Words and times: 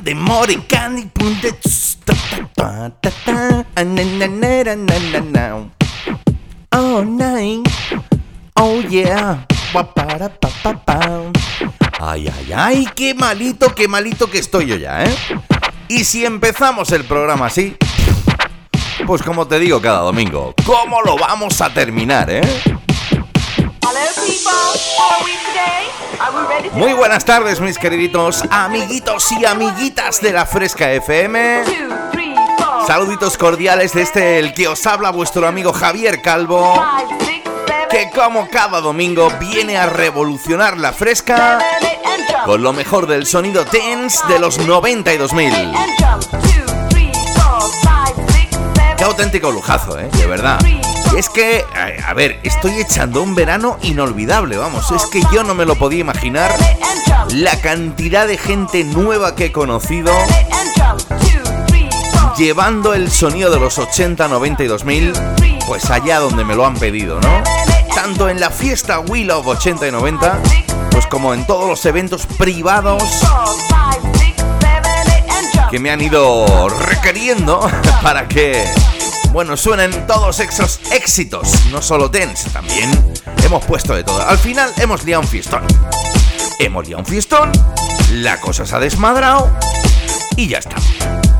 de 0.00 0.14
punte 1.12 1.52
na 2.56 2.88
na 4.74 5.20
na 5.20 5.68
Oh 6.72 7.04
night 7.04 7.68
Oh 8.56 8.80
yeah. 8.80 9.44
Ay 12.00 12.28
ay 12.28 12.52
ay 12.56 12.88
qué 12.94 13.14
malito 13.14 13.74
qué 13.74 13.86
malito 13.86 14.30
que 14.30 14.38
estoy 14.38 14.66
yo 14.66 14.76
ya 14.76 15.04
eh 15.04 15.14
Y 15.88 16.04
si 16.04 16.24
empezamos 16.24 16.90
el 16.92 17.04
programa 17.04 17.46
así 17.46 17.76
Pues 19.06 19.22
como 19.22 19.46
te 19.46 19.58
digo 19.58 19.80
cada 19.82 19.98
domingo 19.98 20.54
¿Cómo 20.64 21.02
lo 21.02 21.16
vamos 21.18 21.60
a 21.60 21.68
terminar 21.72 22.30
eh? 22.30 22.40
Muy 26.72 26.92
buenas 26.92 27.24
tardes, 27.24 27.60
mis 27.60 27.78
queriditos 27.78 28.42
amiguitos 28.50 29.30
y 29.32 29.44
amiguitas 29.44 30.20
de 30.20 30.32
la 30.32 30.46
Fresca 30.46 30.92
FM. 30.92 31.64
Saluditos 32.86 33.36
cordiales 33.36 33.92
desde 33.92 34.38
el 34.38 34.54
que 34.54 34.68
os 34.68 34.86
habla 34.86 35.10
vuestro 35.10 35.46
amigo 35.46 35.72
Javier 35.72 36.22
Calvo, 36.22 36.84
que 37.90 38.10
como 38.10 38.48
cada 38.48 38.80
domingo 38.80 39.30
viene 39.38 39.76
a 39.76 39.86
revolucionar 39.86 40.78
la 40.78 40.92
Fresca 40.92 41.58
con 42.44 42.62
lo 42.62 42.72
mejor 42.72 43.06
del 43.06 43.26
sonido 43.26 43.64
tense 43.64 44.18
de 44.28 44.38
los 44.38 44.60
92.000. 44.60 46.71
Qué 48.96 49.04
auténtico 49.04 49.50
lujazo, 49.50 49.98
¿eh? 49.98 50.08
De 50.12 50.26
verdad. 50.26 50.58
Es 51.16 51.28
que, 51.28 51.64
a, 52.06 52.14
ver, 52.14 52.40
estoy 52.42 52.78
echando 52.80 53.22
un 53.22 53.34
verano 53.34 53.78
inolvidable, 53.82 54.56
vamos. 54.56 54.90
Es 54.92 55.06
que 55.06 55.20
yo 55.32 55.44
no 55.44 55.54
me 55.54 55.66
lo 55.66 55.76
podía 55.76 56.00
imaginar 56.00 56.50
la 57.30 57.60
cantidad 57.60 58.26
de 58.26 58.38
gente 58.38 58.84
nueva 58.84 59.34
que 59.34 59.46
he 59.46 59.52
conocido 59.52 60.12
llevando 62.36 62.94
el 62.94 63.10
sonido 63.10 63.50
de 63.50 63.60
los 63.60 63.78
80, 63.78 64.26
90 64.26 64.64
y 64.64 64.66
2000 64.66 65.12
pues 65.66 65.90
allá 65.90 66.18
donde 66.18 66.44
me 66.44 66.54
lo 66.54 66.66
han 66.66 66.74
pedido, 66.74 67.20
¿no? 67.20 67.42
Tanto 67.94 68.28
en 68.28 68.40
la 68.40 68.50
fiesta 68.50 69.00
Wheel 69.00 69.30
of 69.30 69.46
80 69.46 69.88
y 69.88 69.90
90 69.92 70.40
pues 70.90 71.06
como 71.06 71.34
en 71.34 71.46
todos 71.46 71.68
los 71.68 71.84
eventos 71.86 72.26
privados 72.38 73.02
que 75.72 75.78
me 75.78 75.90
han 75.90 76.02
ido 76.02 76.68
requiriendo 76.68 77.58
para 78.02 78.28
que 78.28 78.62
bueno, 79.32 79.56
suenan 79.56 80.06
todos 80.06 80.38
esos 80.40 80.80
éxitos, 80.92 81.48
no 81.70 81.80
solo 81.80 82.10
dance, 82.10 82.50
también 82.50 82.90
hemos 83.42 83.64
puesto 83.64 83.94
de 83.94 84.04
todo. 84.04 84.20
Al 84.20 84.36
final 84.36 84.70
hemos 84.76 85.02
liado 85.04 85.22
un 85.22 85.28
fiestón. 85.28 85.62
Hemos 86.58 86.86
liado 86.86 87.00
un 87.00 87.06
fiestón, 87.06 87.50
la 88.12 88.38
cosa 88.38 88.66
se 88.66 88.76
ha 88.76 88.80
desmadrado 88.80 89.50
y 90.36 90.48
ya 90.48 90.58
está. 90.58 90.76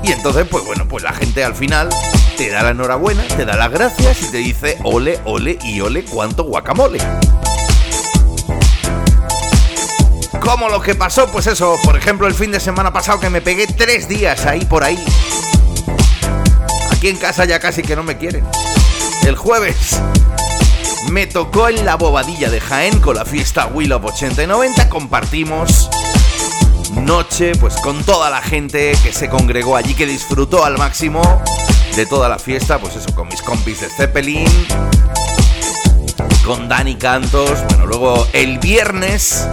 Y 0.02 0.12
entonces, 0.12 0.46
pues 0.50 0.64
bueno, 0.64 0.88
pues 0.88 1.04
la 1.04 1.12
gente 1.12 1.44
al 1.44 1.54
final 1.54 1.90
te 2.38 2.48
da 2.48 2.62
la 2.62 2.70
enhorabuena, 2.70 3.22
te 3.36 3.44
da 3.44 3.54
las 3.54 3.70
gracias 3.70 4.22
y 4.22 4.30
te 4.30 4.38
dice 4.38 4.78
ole, 4.82 5.20
ole 5.26 5.58
y 5.62 5.82
ole 5.82 6.06
cuánto 6.06 6.44
guacamole. 6.44 7.00
Como 10.44 10.68
lo 10.68 10.80
que 10.80 10.94
pasó, 10.94 11.28
pues 11.28 11.46
eso, 11.46 11.78
por 11.84 11.96
ejemplo, 11.96 12.26
el 12.26 12.34
fin 12.34 12.50
de 12.50 12.58
semana 12.58 12.92
pasado 12.92 13.20
que 13.20 13.30
me 13.30 13.40
pegué 13.40 13.66
tres 13.66 14.08
días 14.08 14.44
ahí 14.44 14.64
por 14.64 14.82
ahí 14.82 15.02
Aquí 16.90 17.08
en 17.08 17.16
casa 17.16 17.44
ya 17.44 17.58
casi 17.58 17.82
que 17.82 17.96
no 17.96 18.02
me 18.02 18.16
quieren. 18.16 18.44
El 19.24 19.36
jueves 19.36 20.00
me 21.10 21.26
tocó 21.26 21.68
en 21.68 21.84
la 21.84 21.96
bobadilla 21.96 22.50
de 22.50 22.60
Jaén 22.60 23.00
con 23.00 23.16
la 23.16 23.24
fiesta 23.24 23.66
Will 23.66 23.92
of 23.92 24.04
80 24.04 24.42
y 24.42 24.46
90. 24.46 24.88
Compartimos 24.88 25.90
noche 26.92 27.52
pues 27.56 27.74
con 27.76 28.04
toda 28.04 28.30
la 28.30 28.42
gente 28.42 28.92
que 29.02 29.12
se 29.12 29.28
congregó 29.28 29.76
allí, 29.76 29.94
que 29.94 30.06
disfrutó 30.06 30.64
al 30.64 30.78
máximo 30.78 31.22
de 31.96 32.06
toda 32.06 32.28
la 32.28 32.38
fiesta. 32.38 32.78
Pues 32.78 32.96
eso, 32.96 33.14
con 33.14 33.28
mis 33.28 33.42
compis 33.42 33.80
de 33.80 33.88
Zeppelin, 33.88 34.48
con 36.44 36.68
Dani 36.68 36.96
Cantos. 36.96 37.64
Bueno, 37.68 37.86
luego 37.86 38.26
el 38.32 38.58
viernes 38.58 39.48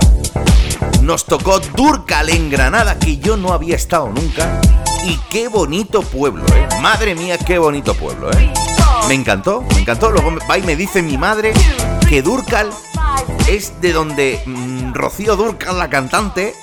nos 1.01 1.25
tocó 1.25 1.59
Durcal 1.59 2.29
en 2.29 2.49
Granada, 2.49 2.97
que 2.99 3.17
yo 3.17 3.37
no 3.37 3.53
había 3.53 3.75
estado 3.75 4.09
nunca. 4.09 4.59
Y 5.03 5.17
qué 5.29 5.47
bonito 5.47 6.01
pueblo, 6.01 6.45
¿eh? 6.55 6.67
Madre 6.81 7.15
mía, 7.15 7.37
qué 7.37 7.57
bonito 7.57 7.93
pueblo, 7.93 8.31
¿eh? 8.31 8.51
Me 9.07 9.13
encantó, 9.13 9.63
me 9.73 9.81
encantó. 9.81 10.11
Luego 10.11 10.35
va 10.49 10.57
y 10.57 10.61
me 10.63 10.75
dice 10.75 11.01
mi 11.01 11.17
madre 11.17 11.53
que 12.07 12.21
Durcal 12.21 12.71
es 13.47 13.81
de 13.81 13.93
donde 13.93 14.41
mm, 14.45 14.93
Rocío 14.93 15.35
Durcal, 15.35 15.79
la 15.79 15.89
cantante, 15.89 16.55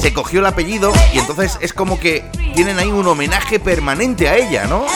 se 0.00 0.12
cogió 0.12 0.40
el 0.40 0.46
apellido 0.46 0.92
y 1.12 1.18
entonces 1.18 1.58
es 1.60 1.72
como 1.72 2.00
que 2.00 2.24
tienen 2.54 2.78
ahí 2.78 2.90
un 2.90 3.06
homenaje 3.06 3.60
permanente 3.60 4.28
a 4.28 4.36
ella, 4.36 4.64
¿no? 4.66 4.86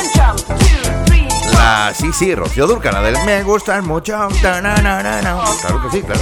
La, 1.52 1.92
sí, 1.94 2.10
sí, 2.12 2.34
Rocío 2.34 2.66
Durcal, 2.66 2.94
la 2.94 3.02
del 3.02 3.16
me 3.24 3.42
gustas 3.42 3.84
mucho. 3.84 4.28
Claro 5.60 5.82
que 5.82 5.96
sí, 5.96 6.02
claro. 6.02 6.20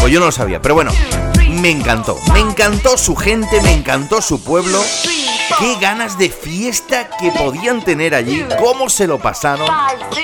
Pues 0.00 0.12
yo 0.12 0.20
no 0.20 0.26
lo 0.26 0.32
sabía, 0.32 0.60
pero 0.60 0.74
bueno, 0.74 0.92
me 1.50 1.70
encantó. 1.70 2.18
Me 2.32 2.40
encantó 2.40 2.96
su 2.96 3.16
gente, 3.16 3.60
me 3.62 3.72
encantó 3.72 4.20
su 4.20 4.42
pueblo. 4.42 4.80
Qué 5.58 5.76
ganas 5.80 6.18
de 6.18 6.28
fiesta 6.28 7.08
que 7.20 7.30
podían 7.30 7.82
tener 7.82 8.14
allí, 8.14 8.44
cómo 8.58 8.88
se 8.88 9.06
lo 9.06 9.18
pasaron, 9.18 9.68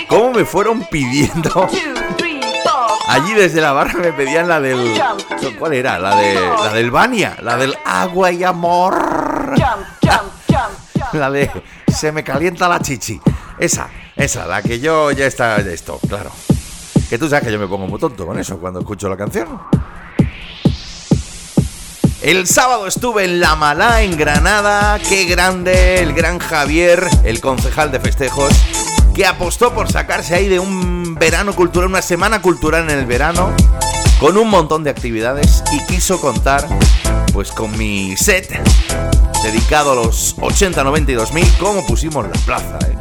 cómo 0.08 0.32
me 0.32 0.44
fueron 0.44 0.84
pidiendo. 0.90 1.68
Allí 3.08 3.32
desde 3.34 3.60
la 3.60 3.72
barra 3.72 3.94
me 3.94 4.12
pedían 4.12 4.48
la 4.48 4.60
del. 4.60 5.00
¿Cuál 5.58 5.74
era? 5.74 5.98
La 5.98 6.16
de. 6.16 6.34
La 6.34 6.72
del 6.72 6.90
Bania, 6.90 7.36
la 7.42 7.56
del 7.56 7.76
agua 7.84 8.30
y 8.30 8.44
amor. 8.44 9.54
La 11.12 11.30
de. 11.30 11.50
Se 11.94 12.10
me 12.10 12.24
calienta 12.24 12.68
la 12.68 12.80
chichi. 12.80 13.20
Esa, 13.58 13.90
esa, 14.16 14.46
la 14.46 14.62
que 14.62 14.80
yo 14.80 15.10
ya 15.10 15.26
está 15.26 15.56
esto, 15.58 16.00
claro. 16.08 16.30
Que 17.10 17.18
tú 17.18 17.28
sabes 17.28 17.44
que 17.44 17.52
yo 17.52 17.58
me 17.58 17.66
pongo 17.66 17.86
muy 17.86 18.00
tonto 18.00 18.26
con 18.26 18.38
eso 18.38 18.58
cuando 18.58 18.80
escucho 18.80 19.10
la 19.10 19.16
canción. 19.18 19.60
El 22.22 22.46
sábado 22.46 22.86
estuve 22.86 23.24
en 23.24 23.40
La 23.40 23.56
Malá, 23.56 24.02
en 24.02 24.16
Granada. 24.16 25.00
Qué 25.00 25.24
grande 25.24 26.00
el 26.00 26.12
gran 26.12 26.38
Javier, 26.38 27.04
el 27.24 27.40
concejal 27.40 27.90
de 27.90 27.98
festejos, 27.98 28.52
que 29.12 29.26
apostó 29.26 29.74
por 29.74 29.90
sacarse 29.90 30.36
ahí 30.36 30.46
de 30.46 30.60
un 30.60 31.16
verano 31.16 31.52
cultural, 31.52 31.88
una 31.88 32.00
semana 32.00 32.40
cultural 32.40 32.88
en 32.88 32.96
el 32.96 33.06
verano, 33.06 33.52
con 34.20 34.36
un 34.36 34.48
montón 34.48 34.84
de 34.84 34.90
actividades 34.90 35.64
y 35.72 35.84
quiso 35.86 36.20
contar 36.20 36.64
pues 37.32 37.50
con 37.50 37.76
mi 37.76 38.16
set 38.16 38.56
dedicado 39.42 39.90
a 39.90 39.94
los 39.96 40.36
80, 40.40 40.84
90 40.84 41.10
y 41.10 41.14
2000, 41.16 41.52
cómo 41.58 41.84
pusimos 41.84 42.24
la 42.24 42.40
plaza, 42.46 42.78
¿eh? 42.86 42.96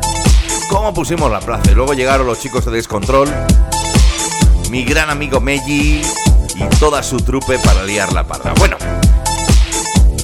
Cómo 0.67 0.95
pusimos 0.95 1.29
la 1.29 1.41
plaza. 1.41 1.69
Y 1.71 1.75
luego 1.75 1.93
llegaron 1.93 2.25
los 2.25 2.39
chicos 2.39 2.65
de 2.65 2.71
Descontrol, 2.71 3.29
mi 4.71 4.83
gran 4.83 5.11
amigo 5.11 5.39
Meji 5.39 6.01
y 6.55 6.63
toda 6.79 7.03
su 7.03 7.17
trupe 7.17 7.59
para 7.59 7.83
liar 7.83 8.11
la 8.13 8.25
parda. 8.25 8.53
Bueno, 8.57 8.77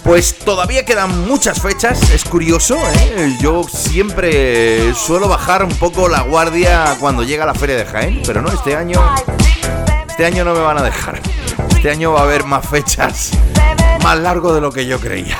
pues 0.07 0.39
todavía 0.39 0.85
quedan 0.85 1.27
muchas 1.27 1.61
fechas, 1.61 2.11
es 2.11 2.23
curioso, 2.23 2.77
¿eh? 2.77 3.37
yo 3.41 3.65
siempre 3.65 4.93
suelo 4.93 5.27
bajar 5.27 5.65
un 5.65 5.75
poco 5.75 6.07
la 6.07 6.21
guardia 6.21 6.95
cuando 7.01 7.23
llega 7.23 7.45
la 7.45 7.53
feria 7.53 7.75
de 7.75 7.85
Jaén, 7.85 8.21
pero 8.25 8.41
no, 8.41 8.47
este 8.47 8.73
año, 8.73 9.01
este 10.07 10.25
año 10.25 10.45
no 10.45 10.53
me 10.53 10.61
van 10.61 10.77
a 10.77 10.81
dejar. 10.81 11.21
Este 11.71 11.91
año 11.91 12.13
va 12.13 12.21
a 12.21 12.23
haber 12.23 12.45
más 12.45 12.65
fechas, 12.65 13.31
más 14.01 14.17
largo 14.17 14.53
de 14.53 14.61
lo 14.61 14.71
que 14.71 14.85
yo 14.85 14.97
creía. 14.97 15.37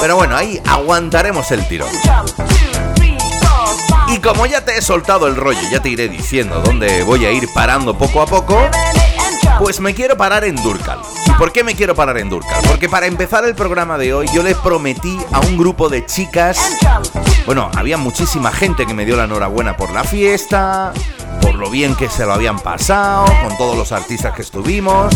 Pero 0.00 0.16
bueno, 0.16 0.36
ahí 0.36 0.60
aguantaremos 0.66 1.48
el 1.52 1.66
tiro. 1.68 1.86
Y 4.14 4.18
como 4.20 4.46
ya 4.46 4.64
te 4.64 4.78
he 4.78 4.80
soltado 4.80 5.26
el 5.26 5.34
rollo, 5.34 5.58
ya 5.72 5.80
te 5.80 5.88
iré 5.88 6.08
diciendo 6.08 6.62
dónde 6.64 7.02
voy 7.02 7.24
a 7.24 7.32
ir 7.32 7.48
parando 7.52 7.98
poco 7.98 8.22
a 8.22 8.26
poco, 8.26 8.56
pues 9.58 9.80
me 9.80 9.92
quiero 9.92 10.16
parar 10.16 10.44
en 10.44 10.54
Durcal. 10.54 11.00
¿Y 11.26 11.32
por 11.32 11.50
qué 11.50 11.64
me 11.64 11.74
quiero 11.74 11.96
parar 11.96 12.18
en 12.18 12.30
Durcal? 12.30 12.62
Porque 12.68 12.88
para 12.88 13.06
empezar 13.06 13.44
el 13.44 13.56
programa 13.56 13.98
de 13.98 14.14
hoy 14.14 14.28
yo 14.32 14.44
le 14.44 14.54
prometí 14.54 15.18
a 15.32 15.40
un 15.40 15.58
grupo 15.58 15.88
de 15.88 16.06
chicas, 16.06 16.60
bueno, 17.44 17.72
había 17.74 17.96
muchísima 17.96 18.52
gente 18.52 18.86
que 18.86 18.94
me 18.94 19.04
dio 19.04 19.16
la 19.16 19.24
enhorabuena 19.24 19.76
por 19.76 19.90
la 19.90 20.04
fiesta, 20.04 20.92
por 21.42 21.56
lo 21.56 21.68
bien 21.68 21.96
que 21.96 22.08
se 22.08 22.24
lo 22.24 22.34
habían 22.34 22.60
pasado, 22.60 23.24
con 23.42 23.56
todos 23.58 23.76
los 23.76 23.90
artistas 23.90 24.32
que 24.32 24.42
estuvimos. 24.42 25.12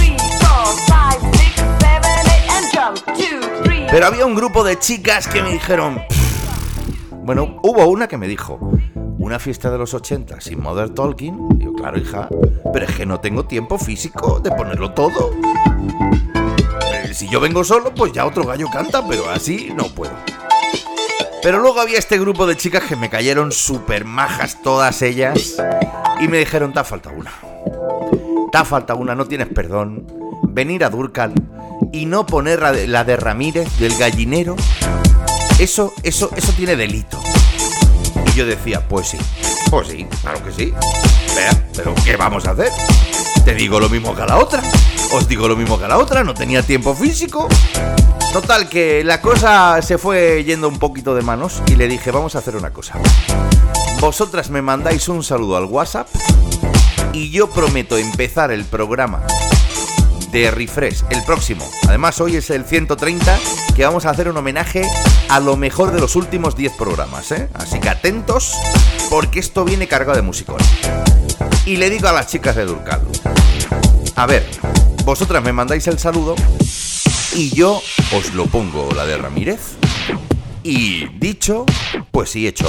Pero 3.92 4.06
había 4.08 4.26
un 4.26 4.34
grupo 4.34 4.64
de 4.64 4.76
chicas 4.76 5.28
que 5.28 5.40
me 5.40 5.52
dijeron... 5.52 6.02
Bueno, 7.28 7.60
hubo 7.62 7.84
una 7.88 8.08
que 8.08 8.16
me 8.16 8.26
dijo, 8.26 8.58
una 9.28 9.38
fiesta 9.38 9.70
de 9.70 9.76
los 9.76 9.92
80 9.92 10.40
sin 10.40 10.58
Mother 10.58 10.88
Talking. 10.88 11.58
Digo, 11.58 11.74
claro, 11.74 11.98
hija, 11.98 12.30
pero 12.72 12.86
es 12.86 12.96
que 12.96 13.04
no 13.04 13.20
tengo 13.20 13.44
tiempo 13.44 13.76
físico 13.76 14.40
de 14.40 14.50
ponerlo 14.50 14.94
todo. 14.94 15.32
Eh, 16.94 17.12
si 17.12 17.28
yo 17.28 17.38
vengo 17.38 17.62
solo, 17.62 17.92
pues 17.94 18.10
ya 18.14 18.24
otro 18.24 18.44
gallo 18.44 18.68
canta, 18.72 19.06
pero 19.06 19.28
así 19.28 19.70
no 19.76 19.84
puedo. 19.88 20.14
Pero 21.42 21.58
luego 21.58 21.78
había 21.78 21.98
este 21.98 22.18
grupo 22.18 22.46
de 22.46 22.56
chicas 22.56 22.84
que 22.84 22.96
me 22.96 23.10
cayeron 23.10 23.52
súper 23.52 24.06
majas 24.06 24.62
todas 24.62 25.02
ellas 25.02 25.56
y 26.20 26.26
me 26.26 26.38
dijeron, 26.38 26.72
te 26.72 26.82
falta 26.82 27.10
una. 27.10 27.32
Te 28.50 28.64
falta 28.64 28.94
una, 28.94 29.14
no 29.14 29.26
tienes 29.26 29.48
perdón. 29.48 30.06
Venir 30.44 30.84
a 30.84 30.88
Durcal 30.88 31.34
y 31.92 32.06
no 32.06 32.24
poner 32.24 32.62
la 32.88 33.04
de 33.04 33.16
Ramírez 33.16 33.78
del 33.78 33.94
gallinero, 33.98 34.56
eso, 35.58 35.92
eso, 36.02 36.30
eso 36.34 36.52
tiene 36.52 36.76
delito. 36.76 37.20
Yo 38.38 38.46
decía, 38.46 38.86
pues 38.86 39.08
sí, 39.08 39.18
pues 39.68 39.88
sí, 39.88 40.06
claro 40.22 40.44
que 40.44 40.52
sí. 40.52 40.72
Vea, 41.34 41.66
pero 41.74 41.92
¿qué 42.04 42.14
vamos 42.14 42.46
a 42.46 42.52
hacer? 42.52 42.70
Te 43.44 43.52
digo 43.52 43.80
lo 43.80 43.88
mismo 43.88 44.14
que 44.14 44.22
a 44.22 44.26
la 44.26 44.36
otra. 44.36 44.62
Os 45.10 45.26
digo 45.26 45.48
lo 45.48 45.56
mismo 45.56 45.76
que 45.76 45.86
a 45.86 45.88
la 45.88 45.98
otra, 45.98 46.22
no 46.22 46.34
tenía 46.34 46.62
tiempo 46.62 46.94
físico. 46.94 47.48
Total, 48.32 48.68
que 48.68 49.02
la 49.02 49.20
cosa 49.20 49.82
se 49.82 49.98
fue 49.98 50.44
yendo 50.44 50.68
un 50.68 50.78
poquito 50.78 51.16
de 51.16 51.22
manos 51.22 51.64
y 51.66 51.74
le 51.74 51.88
dije, 51.88 52.12
vamos 52.12 52.36
a 52.36 52.38
hacer 52.38 52.54
una 52.54 52.70
cosa. 52.70 52.94
Vosotras 53.98 54.50
me 54.50 54.62
mandáis 54.62 55.08
un 55.08 55.24
saludo 55.24 55.56
al 55.56 55.64
WhatsApp 55.64 56.06
y 57.12 57.30
yo 57.30 57.50
prometo 57.50 57.98
empezar 57.98 58.52
el 58.52 58.64
programa 58.64 59.26
de 60.32 60.50
Refresh, 60.50 61.04
el 61.10 61.22
próximo. 61.24 61.68
Además, 61.88 62.20
hoy 62.20 62.36
es 62.36 62.50
el 62.50 62.64
130, 62.64 63.38
que 63.74 63.84
vamos 63.84 64.04
a 64.04 64.10
hacer 64.10 64.28
un 64.28 64.36
homenaje 64.36 64.82
a 65.28 65.40
lo 65.40 65.56
mejor 65.56 65.92
de 65.92 66.00
los 66.00 66.16
últimos 66.16 66.56
10 66.56 66.72
programas, 66.74 67.32
¿eh? 67.32 67.48
Así 67.54 67.80
que 67.80 67.88
atentos, 67.88 68.52
porque 69.10 69.40
esto 69.40 69.64
viene 69.64 69.88
cargado 69.88 70.16
de 70.16 70.22
musicón. 70.22 70.58
Y 71.64 71.76
le 71.76 71.90
digo 71.90 72.08
a 72.08 72.12
las 72.12 72.26
chicas 72.28 72.56
de 72.56 72.64
Durcal, 72.64 73.02
a 74.16 74.26
ver, 74.26 74.46
vosotras 75.04 75.42
me 75.42 75.52
mandáis 75.52 75.86
el 75.86 75.98
saludo 75.98 76.34
y 77.34 77.54
yo 77.54 77.80
os 78.12 78.34
lo 78.34 78.46
pongo 78.46 78.90
la 78.92 79.06
de 79.06 79.16
Ramírez. 79.16 79.76
Y 80.62 81.06
dicho, 81.18 81.64
pues 82.10 82.30
sí 82.30 82.46
hecho. 82.46 82.68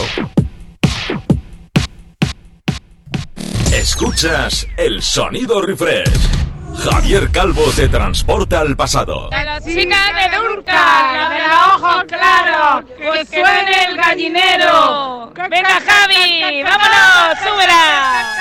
Escuchas 3.72 4.68
el 4.78 5.02
sonido 5.02 5.62
refresh. 5.62 6.49
Javier 6.78 7.32
Calvo 7.32 7.64
te 7.76 7.88
transporta 7.90 8.60
al 8.62 8.76
pasado. 8.76 9.30
La 9.32 9.60
chica 9.60 9.98
de 10.14 10.38
Durca, 10.38 11.14
la 11.14 11.30
de 11.30 11.40
la 11.40 11.76
ojo 11.76 12.06
claro, 12.08 12.88
que 12.88 13.26
suene 13.26 13.86
el 13.90 13.98
gallinero. 13.98 15.34
Venga 15.50 15.82
Javi, 15.86 16.64
vámonos, 16.64 17.38
súbela. 17.44 18.36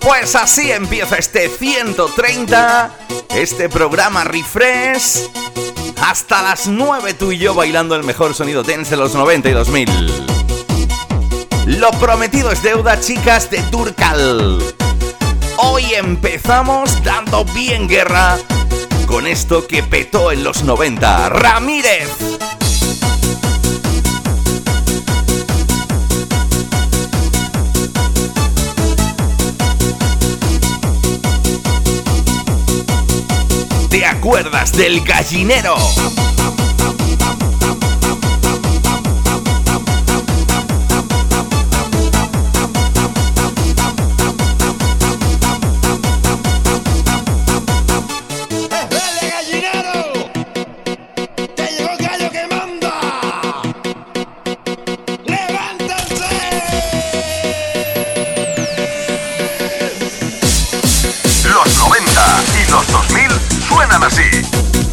Pues 0.00 0.34
así 0.34 0.70
empieza 0.70 1.16
este 1.16 1.48
130, 1.48 2.90
este 3.30 3.68
programa 3.68 4.24
Refresh. 4.24 5.28
Hasta 6.02 6.42
las 6.42 6.66
9 6.66 7.14
tú 7.14 7.32
y 7.32 7.38
yo 7.38 7.54
bailando 7.54 7.94
el 7.94 8.02
mejor 8.02 8.34
sonido 8.34 8.62
dance 8.62 8.90
de 8.90 8.96
los 8.98 9.14
90 9.14 9.48
y 9.48 9.52
2000. 9.52 10.43
Lo 11.66 11.90
prometido 11.92 12.50
es 12.50 12.62
deuda, 12.62 13.00
chicas 13.00 13.50
de 13.50 13.58
Turcal. 13.62 14.62
Hoy 15.56 15.94
empezamos 15.94 17.02
dando 17.02 17.46
bien 17.46 17.88
guerra 17.88 18.36
con 19.06 19.26
esto 19.26 19.66
que 19.66 19.82
petó 19.82 20.30
en 20.30 20.44
los 20.44 20.62
90. 20.62 21.30
Ramírez. 21.30 22.10
¿Te 33.88 34.04
acuerdas 34.04 34.72
del 34.72 35.00
gallinero? 35.02 35.76
See. 64.10 64.83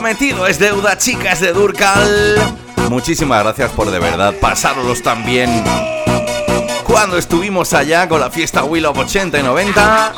Prometido 0.00 0.46
es 0.46 0.58
deuda, 0.58 0.96
chicas 0.96 1.40
de 1.40 1.52
Durcal. 1.52 2.38
Muchísimas 2.88 3.42
gracias 3.42 3.70
por 3.72 3.90
de 3.90 3.98
verdad 3.98 4.32
pasároslos 4.40 5.02
tan 5.02 5.26
bien 5.26 5.62
cuando 6.84 7.18
estuvimos 7.18 7.74
allá 7.74 8.08
con 8.08 8.18
la 8.18 8.30
fiesta 8.30 8.64
Will 8.64 8.86
of 8.86 8.96
80 8.96 9.38
y 9.38 9.42
90. 9.42 10.14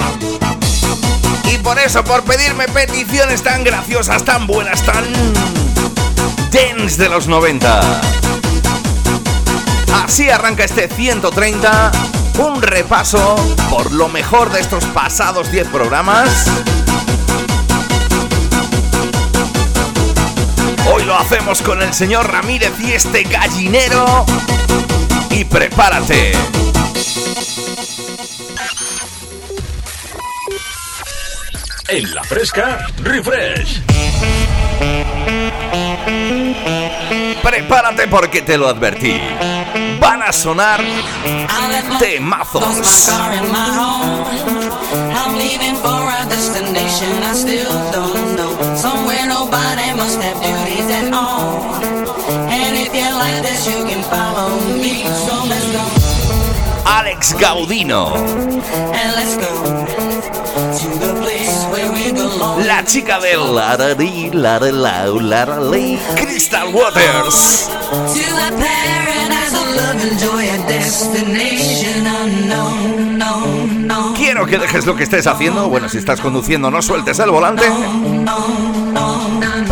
Y 1.53 1.59
por 1.59 1.81
eso, 1.81 2.05
por 2.05 2.23
pedirme 2.23 2.69
peticiones 2.69 3.43
tan 3.43 3.65
graciosas, 3.65 4.25
tan 4.25 4.47
buenas, 4.47 4.81
tan 4.83 5.05
dance 6.53 7.03
de 7.03 7.09
los 7.09 7.27
90. 7.27 7.81
Así 10.05 10.31
arranca 10.31 10.63
este 10.63 10.87
130, 10.87 11.91
un 12.39 12.63
repaso 12.63 13.35
por 13.69 13.91
lo 13.91 14.09
mejor 14.09 14.53
de 14.53 14.61
estos 14.61 14.85
pasados 14.85 15.51
10 15.51 15.67
programas. 15.69 16.47
Lo 21.13 21.19
hacemos 21.19 21.61
con 21.61 21.83
el 21.83 21.93
señor 21.93 22.33
Ramírez 22.33 22.73
y 22.81 22.93
este 22.93 23.25
gallinero. 23.25 24.25
Y 25.29 25.45
prepárate. 25.45 26.33
En 31.89 32.15
la 32.15 32.25
fresca, 32.25 32.87
refresh. 33.03 33.83
Prepárate 37.43 38.09
porque 38.09 38.41
te 38.41 38.57
lo 38.57 38.69
advertí. 38.69 39.21
Van 40.01 40.23
a 40.23 40.33
sonar 40.33 40.81
temazos. 41.99 43.11
I'm 45.15 45.37
leaving 45.37 45.77
for 45.77 46.09
a 46.09 46.25
destination 46.27 47.23
I 47.23 47.35
still 47.35 47.69
don't 47.93 48.37
know. 48.37 48.77
Somewhere 48.77 49.27
nobody 49.27 49.82
must 50.03 50.21
have 50.21 50.39
duties 50.43 50.91
at 50.91 51.13
all. 51.15 51.79
And 52.51 52.75
if 52.77 52.91
you 52.93 53.07
like 53.23 53.39
this, 53.47 53.63
you 53.71 53.79
can 53.87 54.03
follow 54.11 54.51
me. 54.83 55.07
So 55.27 55.35
let's 55.47 55.69
go. 55.71 55.85
Alex 56.85 57.33
Gaudino. 57.35 58.03
And 58.99 59.09
let's 59.15 59.37
go 59.39 59.53
to 60.81 60.89
the 60.99 61.13
place 61.23 61.57
where 61.71 61.91
we 61.95 62.11
belong. 62.11 62.67
La 62.67 62.83
chica 62.85 63.21
del 63.21 63.55
larari, 63.55 64.31
laralau, 64.33 65.21
laralei, 65.21 65.99
Crystal 66.17 66.73
Waters. 66.73 67.71
To 68.17 68.25
a 68.47 68.51
paradise 68.59 69.55
of 69.55 69.69
love 69.79 70.03
and 70.03 70.19
joy, 70.19 70.45
a 70.51 70.59
destination 70.67 72.07
unknown, 72.07 73.19
no, 73.19 73.35
no. 73.91 74.15
Quiero 74.17 74.47
que 74.47 74.59
dejes 74.59 74.85
lo 74.85 74.97
que 74.97 75.05
estés 75.05 75.29
haciendo. 75.29 75.69
Bueno, 75.69 75.89
si 75.89 75.99
estás 75.99 76.21
conduciendo, 76.21 76.73
no 76.73 76.83
sueltes 76.83 77.21
el 77.21 77.31
volante. 77.31 77.67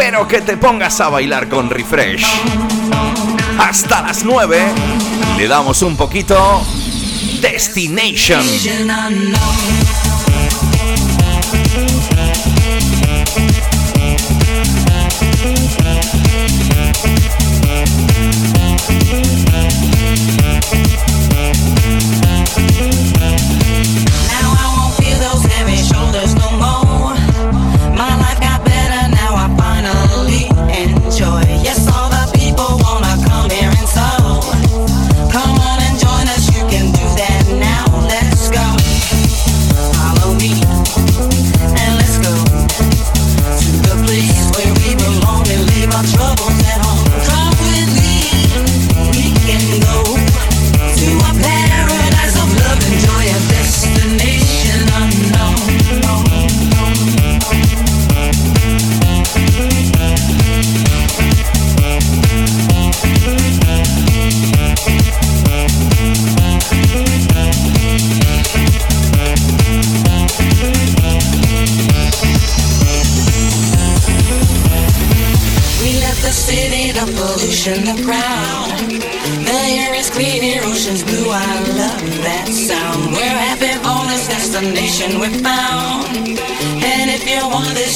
Pero 0.01 0.27
que 0.27 0.41
te 0.41 0.57
pongas 0.57 0.99
a 1.03 1.11
bailar 1.11 1.51
con 1.51 1.69
refresh. 1.69 2.25
Hasta 3.59 4.01
las 4.01 4.25
9 4.25 4.59
le 5.37 5.47
damos 5.47 5.83
un 5.83 5.95
poquito 5.95 6.65
Destination. 7.43 8.43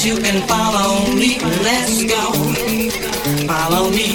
You 0.05 0.17
can 0.19 0.47
follow 0.47 1.11
me. 1.15 1.39
Let's 1.65 2.03
go. 2.05 2.31
Follow 3.49 3.89
me. 3.89 4.13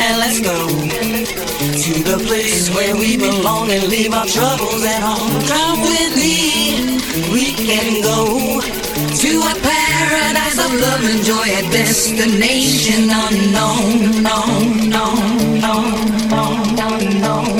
And 0.00 0.16
let's 0.16 0.40
go 0.40 0.66
to 1.84 1.92
the 2.10 2.16
place 2.26 2.74
where 2.74 2.96
we 2.96 3.18
belong 3.18 3.70
and 3.70 3.84
leave 3.88 4.14
our 4.14 4.24
troubles 4.24 4.82
at 4.84 5.02
home. 5.02 5.44
Come 5.44 5.82
with 5.82 6.16
me. 6.16 6.96
We 7.30 7.52
can 7.52 8.00
go 8.00 8.62
to 9.22 9.32
a 9.40 9.54
paradise 9.60 10.58
of 10.58 10.72
love 10.80 11.04
and 11.04 11.22
joy, 11.22 11.48
a 11.52 11.62
destination 11.70 13.10
unknown, 13.10 14.22
no, 14.22 14.38
no, 14.88 15.06
no, 15.60 15.74
no, 16.32 16.44
no, 16.80 16.88
no, 17.20 17.51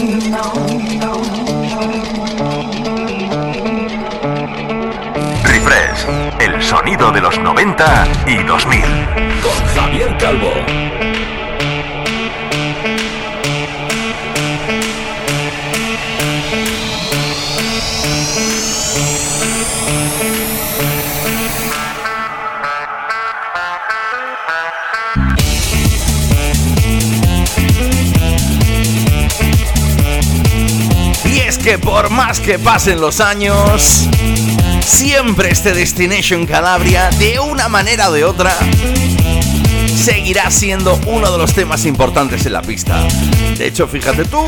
el 6.43 6.61
sonido 6.61 7.13
de 7.13 7.21
los 7.21 7.39
90 7.39 8.09
y 8.27 8.43
2000. 8.43 8.83
Con 9.43 9.67
Javier 9.75 10.17
Calvo. 10.19 10.51
Y 31.25 31.39
es 31.39 31.59
que 31.59 31.79
por 31.79 32.11
más 32.11 32.41
que 32.41 32.59
pasen 32.59 33.01
los 33.01 33.21
años, 33.21 34.09
siempre 34.85 35.51
este 35.51 35.73
Destination 35.73 36.47
Calabria, 36.47 37.11
de 37.19 37.39
una 37.41 37.69
manera 37.69 38.11
o 38.11 38.12
de 38.12 38.25
otra, 38.25 38.53
seguirá 39.95 40.51
siendo 40.51 40.99
uno 41.07 41.31
de 41.31 41.39
los 41.39 41.53
temas 41.53 41.85
importantes 41.85 42.47
en 42.47 42.53
la 42.53 42.62
pista. 42.62 43.07
De 43.57 43.67
hecho, 43.67 43.87
fíjate 43.87 44.25
tú 44.25 44.45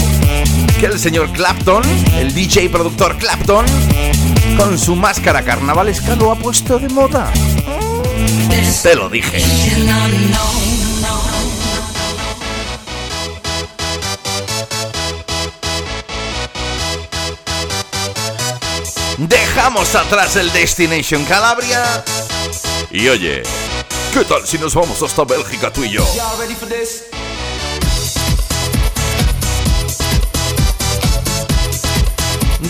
que 0.81 0.87
el 0.87 0.99
señor 0.99 1.31
Clapton, 1.33 1.83
el 2.19 2.35
DJ 2.35 2.69
productor 2.71 3.17
Clapton, 3.19 3.67
con 4.57 4.79
su 4.79 4.97
máscara 4.97 5.43
carnavalesca 5.43 6.17
lo 6.17 6.33
ha 6.33 6.37
puesto 6.37 6.79
de 6.79 6.88
moda. 6.88 7.33
Te 8.83 8.95
lo 8.95 9.09
dije. 9.09 9.43
Dejamos 19.28 19.95
atrás 19.95 20.37
el 20.37 20.52
Destination 20.52 21.25
Calabria. 21.25 22.04
Y 22.90 23.09
oye, 23.09 23.43
¿qué 24.12 24.23
tal 24.25 24.47
si 24.47 24.59
nos 24.59 24.75
vamos 24.75 25.02
hasta 25.02 25.25
Bélgica 25.25 25.73
tú 25.73 25.83
y 25.83 25.93
yo? 25.93 26.07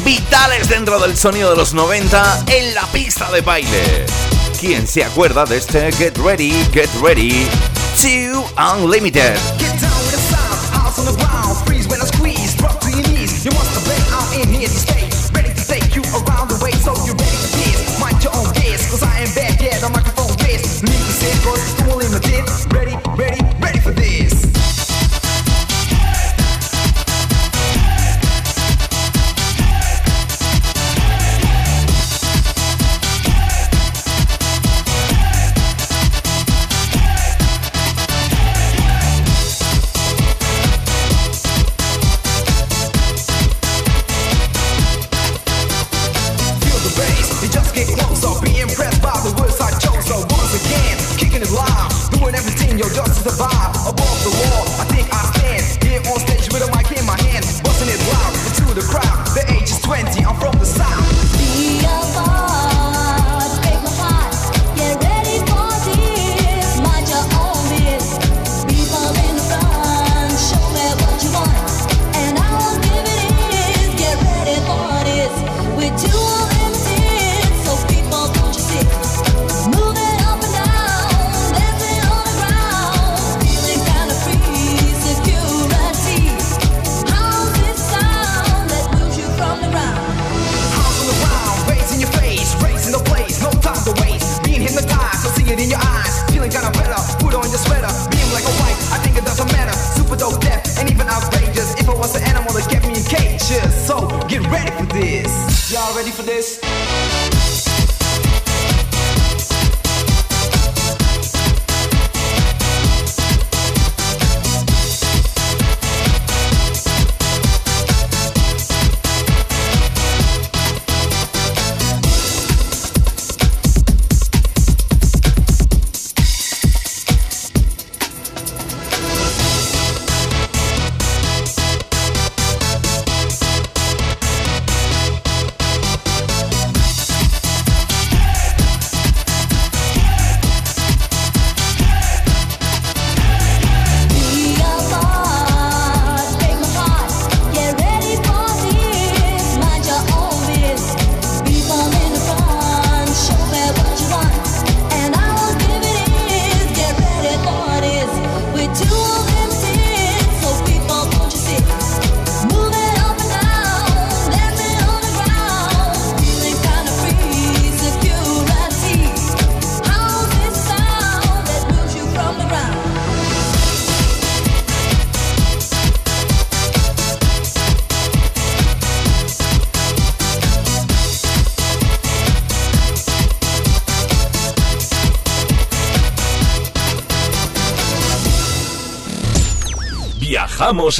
Vitales 0.04 0.68
dentro 0.68 1.00
del 1.00 1.16
sonido 1.16 1.50
de 1.50 1.56
los 1.56 1.74
90 1.74 2.44
en 2.46 2.74
la 2.74 2.86
pista 2.86 3.30
de 3.32 3.40
baile. 3.40 4.06
¿Quién 4.60 4.86
se 4.86 5.02
acuerda 5.02 5.44
de 5.44 5.56
este 5.56 5.90
Get 5.92 6.16
Ready, 6.18 6.52
Get 6.72 6.90
Ready 7.02 7.48
to 8.00 8.46
Unlimited? 8.76 9.36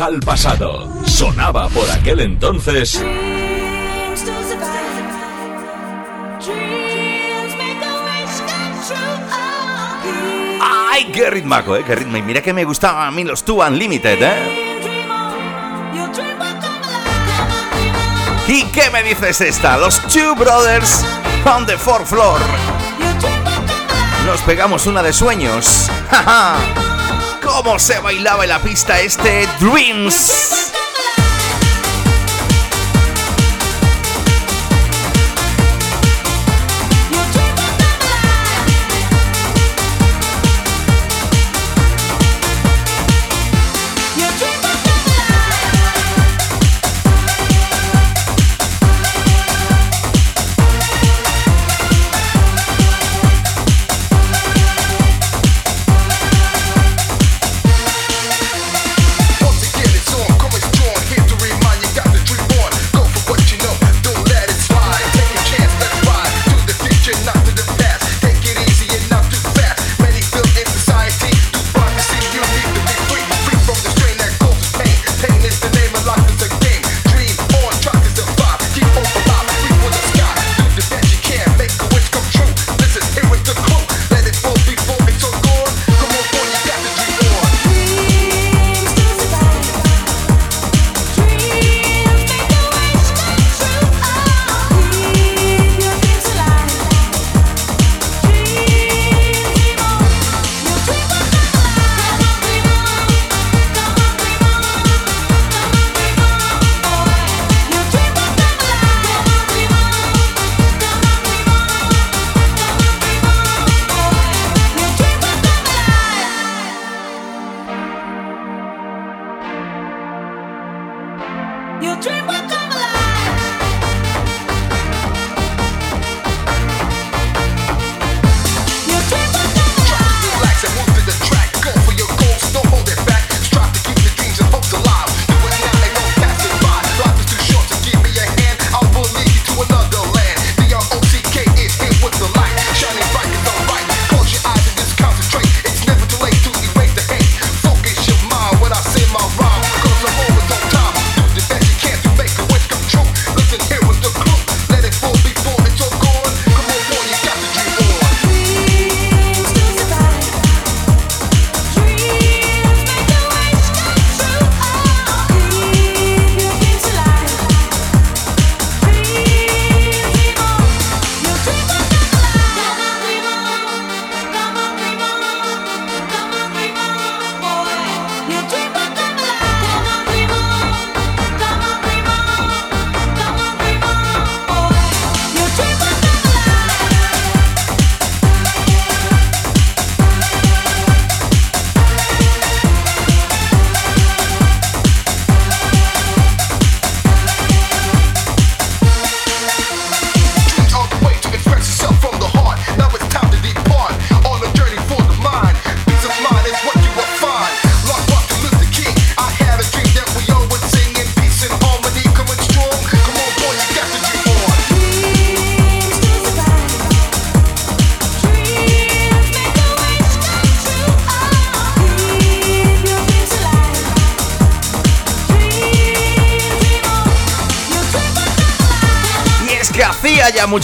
Al 0.00 0.18
pasado. 0.20 0.88
Sonaba 1.06 1.68
por 1.68 1.88
aquel 1.88 2.20
entonces. 2.20 3.00
¡Ay, 10.60 11.04
qué 11.12 11.30
ritmaco, 11.30 11.76
eh! 11.76 11.84
¡Qué 11.86 11.94
ritmo! 11.94 12.16
Y 12.16 12.22
mira 12.22 12.42
que 12.42 12.52
me 12.52 12.64
gustaban 12.64 13.06
a 13.06 13.10
mí 13.12 13.22
los 13.22 13.44
Two 13.44 13.64
Unlimited, 13.64 14.20
¿eh? 14.20 14.80
¿Y 18.48 18.64
qué 18.64 18.90
me 18.90 19.02
dices 19.04 19.40
esta? 19.42 19.76
Los 19.76 20.00
Two 20.08 20.34
Brothers 20.34 21.04
on 21.44 21.66
the 21.66 21.78
Fourth 21.78 22.06
Floor. 22.06 22.40
Nos 24.26 24.40
pegamos 24.40 24.86
una 24.86 25.02
de 25.04 25.12
sueños. 25.12 25.88
¡Ja, 26.10 26.56
cómo 27.54 27.78
se 27.78 28.00
bailaba 28.00 28.42
en 28.42 28.50
la 28.50 28.60
pista 28.60 29.00
este 29.00 29.46
Dreams! 29.60 30.43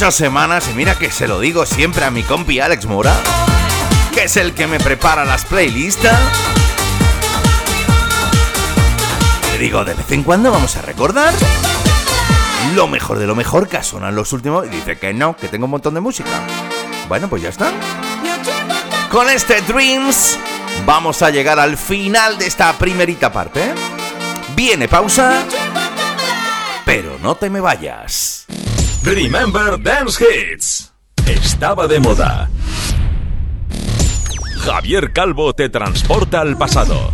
Muchas 0.00 0.14
semanas, 0.14 0.66
y 0.70 0.72
mira 0.72 0.94
que 0.94 1.10
se 1.10 1.28
lo 1.28 1.40
digo 1.40 1.66
siempre 1.66 2.06
a 2.06 2.10
mi 2.10 2.22
compi 2.22 2.58
Alex 2.58 2.86
Mora, 2.86 3.14
que 4.14 4.24
es 4.24 4.38
el 4.38 4.54
que 4.54 4.66
me 4.66 4.80
prepara 4.80 5.26
las 5.26 5.44
playlists. 5.44 6.08
Le 9.52 9.58
digo, 9.58 9.84
de 9.84 9.92
vez 9.92 10.10
en 10.10 10.22
cuando 10.22 10.50
vamos 10.50 10.74
a 10.76 10.80
recordar 10.80 11.34
lo 12.74 12.88
mejor 12.88 13.18
de 13.18 13.26
lo 13.26 13.34
mejor 13.34 13.68
que 13.68 13.76
en 13.76 14.14
los 14.14 14.32
últimos. 14.32 14.64
Y 14.64 14.70
dice 14.70 14.98
que 14.98 15.12
no, 15.12 15.36
que 15.36 15.48
tengo 15.48 15.66
un 15.66 15.72
montón 15.72 15.92
de 15.92 16.00
música. 16.00 16.30
Bueno, 17.06 17.28
pues 17.28 17.42
ya 17.42 17.50
está. 17.50 17.70
Con 19.10 19.28
este 19.28 19.60
Dreams 19.60 20.38
vamos 20.86 21.20
a 21.20 21.28
llegar 21.28 21.58
al 21.58 21.76
final 21.76 22.38
de 22.38 22.46
esta 22.46 22.72
primerita 22.78 23.30
parte. 23.30 23.74
Viene 24.56 24.88
pausa, 24.88 25.42
pero 26.86 27.18
no 27.20 27.34
te 27.34 27.50
me 27.50 27.60
vayas. 27.60 28.39
Remember 29.02 29.82
Dance 29.82 30.22
Hits. 30.22 30.92
Estaba 31.26 31.86
de 31.86 32.00
moda. 32.00 32.50
Javier 34.58 35.12
Calvo 35.14 35.54
te 35.54 35.70
transporta 35.70 36.42
al 36.42 36.58
pasado. 36.58 37.12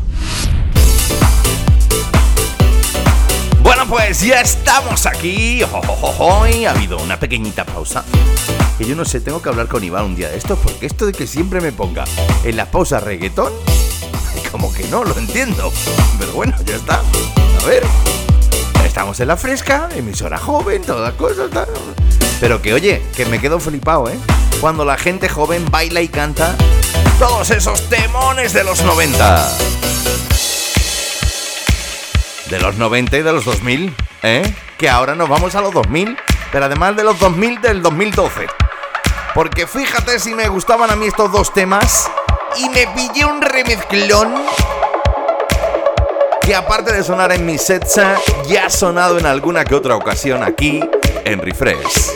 Bueno, 3.63 3.87
pues 3.89 4.21
ya 4.21 4.41
estamos 4.41 5.07
aquí. 5.07 5.63
Hoy 6.19 6.65
ha 6.65 6.73
habido 6.73 6.99
una 6.99 7.21
pequeñita 7.21 7.65
pausa. 7.65 8.05
Que 8.79 8.85
yo 8.85 8.97
no 8.97 9.05
sé, 9.05 9.21
tengo 9.21 9.41
que 9.41 9.49
hablar 9.49 9.69
con 9.69 9.85
Iván 9.85 10.07
un 10.07 10.17
día 10.17 10.29
de 10.29 10.39
esto, 10.39 10.57
porque 10.57 10.87
esto 10.87 11.07
de 11.07 11.13
que 11.13 11.29
siempre 11.29 11.61
me 11.61 11.71
ponga 11.71 12.05
en 12.43 12.57
la 12.57 12.69
pausa 12.69 12.99
reggaetón, 12.99 13.53
como 14.51 14.73
que 14.73 14.85
no 14.89 15.05
lo 15.05 15.17
entiendo. 15.17 15.73
Pero 16.19 16.33
bueno, 16.33 16.55
ya 16.65 16.75
está. 16.75 17.01
A 17.63 17.67
ver. 17.67 17.85
Estamos 18.97 19.21
en 19.21 19.29
la 19.29 19.37
fresca, 19.37 19.91
emisora 19.95 20.39
joven, 20.39 20.81
todas 20.81 21.13
cosas. 21.17 21.51
Tal. 21.51 21.69
Pero 22.41 22.63
que 22.63 22.73
oye, 22.73 23.03
que 23.15 23.27
me 23.27 23.39
quedo 23.39 23.61
flipado, 23.61 24.09
¿eh? 24.09 24.19
Cuando 24.59 24.87
la 24.87 24.97
gente 24.97 25.29
joven 25.29 25.67
baila 25.71 26.01
y 26.01 26.09
canta 26.09 26.57
todos 27.19 27.51
esos 27.51 27.91
temones 27.91 28.55
de 28.55 28.65
los 28.65 28.83
90 28.83 29.59
de 32.49 32.59
los 32.59 32.77
90 32.77 33.19
y 33.19 33.23
de 33.23 33.33
los 33.35 33.45
2000, 33.45 33.95
¿eh? 34.23 34.55
Que 34.79 34.89
ahora 34.89 35.15
nos 35.15 35.29
vamos 35.29 35.55
a 35.57 35.61
los 35.61 35.75
2000, 35.75 36.17
pero 36.51 36.65
además 36.65 36.97
de 36.97 37.05
los 37.05 37.19
2000 37.19 37.61
del 37.61 37.83
2012. 37.83 38.47
Porque 39.35 39.67
fíjate 39.67 40.19
si 40.19 40.35
me 40.35 40.49
gustaban 40.49 40.91
a 40.91 40.97
mí 40.97 41.05
estos 41.05 41.31
dos 41.31 41.53
temas 41.53 42.11
y 42.57 42.71
me 42.71 42.87
pillé 42.87 43.27
un 43.27 43.43
remezclón 43.43 44.33
que 46.47 46.55
aparte 46.55 46.93
de 46.93 47.03
sonar 47.03 47.33
en 47.33 47.45
mi 47.45 47.59
sets, 47.59 48.01
ya 48.47 48.67
ha 48.67 48.71
sonado 48.71 49.19
en 49.19 49.27
alguna 49.27 49.65
que 49.65 49.75
otra 49.75 49.97
ocasión 49.97 50.45
aquí 50.45 50.81
en 51.25 51.41
Refresh. 51.41 52.13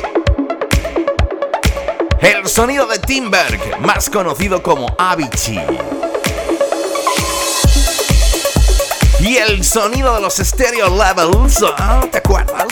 El 2.20 2.46
sonido 2.46 2.86
de 2.86 3.00
Timberg, 3.00 3.80
más 3.80 4.08
conocido 4.08 4.62
como 4.62 4.94
Avicii. 4.96 5.60
Y 9.18 9.36
el 9.36 9.64
sonido 9.64 10.14
de 10.14 10.20
los 10.20 10.36
stereo 10.36 10.88
levels. 10.88 11.64
¿ah? 11.78 12.06
¿Te 12.12 12.18
acuerdas? 12.18 12.66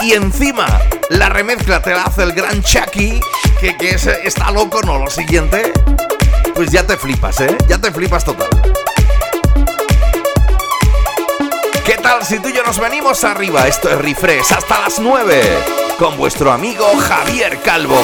Y 0.00 0.12
encima, 0.12 0.66
la 1.10 1.28
remezcla 1.28 1.82
te 1.82 1.90
la 1.90 2.04
hace 2.04 2.22
el 2.22 2.32
gran 2.32 2.62
Chucky, 2.62 3.20
que, 3.70 3.90
es- 3.90 4.06
está 4.06 4.50
loco, 4.50 4.80
¿no? 4.82 4.98
Lo 4.98 5.08
siguiente, 5.10 5.72
pues 6.54 6.70
ya 6.70 6.84
te 6.86 6.96
flipas, 6.96 7.40
¿eh? 7.40 7.56
Ya 7.68 7.78
te 7.78 7.92
flipas 7.92 8.24
total. 8.24 8.48
¿Qué 11.84 11.94
tal 11.94 12.24
si 12.24 12.38
tú 12.40 12.48
y 12.48 12.52
yo 12.52 12.62
nos 12.64 12.78
venimos 12.78 13.22
arriba? 13.24 13.66
Esto 13.68 13.88
es 13.88 13.98
Refresh 13.98 14.52
hasta 14.52 14.80
las 14.80 14.98
9 14.98 15.42
con 15.98 16.16
vuestro 16.16 16.50
amigo 16.52 16.86
Javier 16.98 17.58
Calvo. 17.62 18.00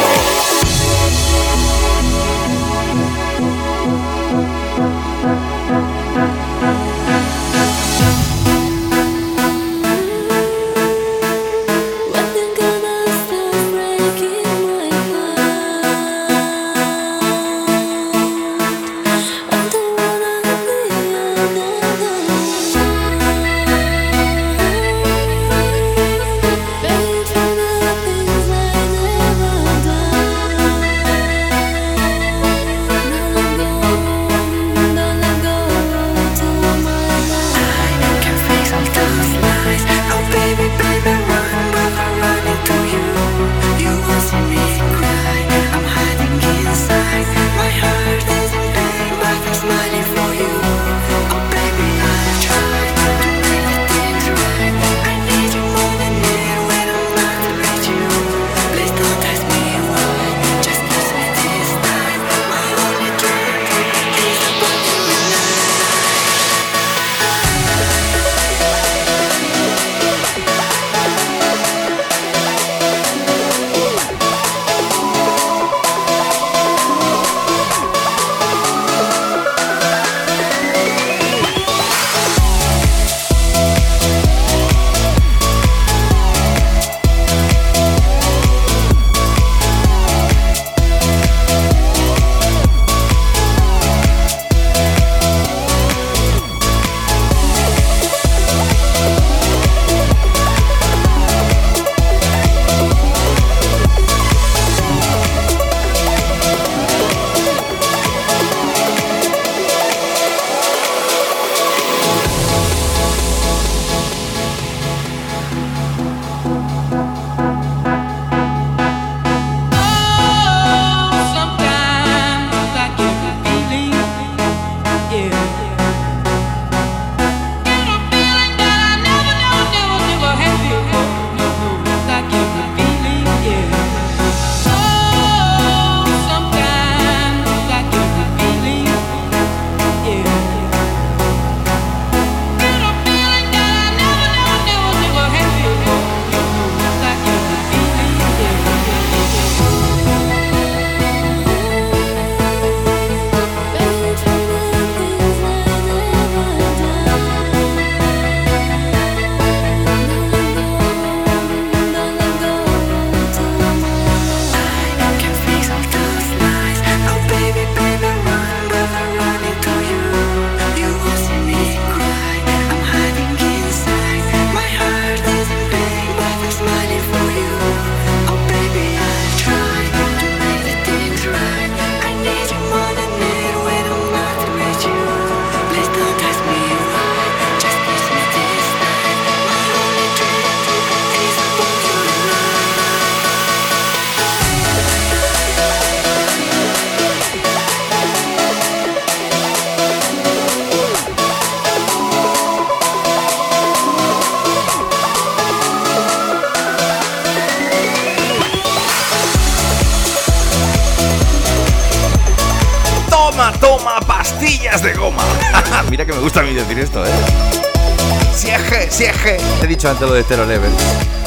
Antes 219.88 220.08
lo 220.08 220.14
de 220.14 220.22
Zero 220.24 220.44
Level. 220.44 220.70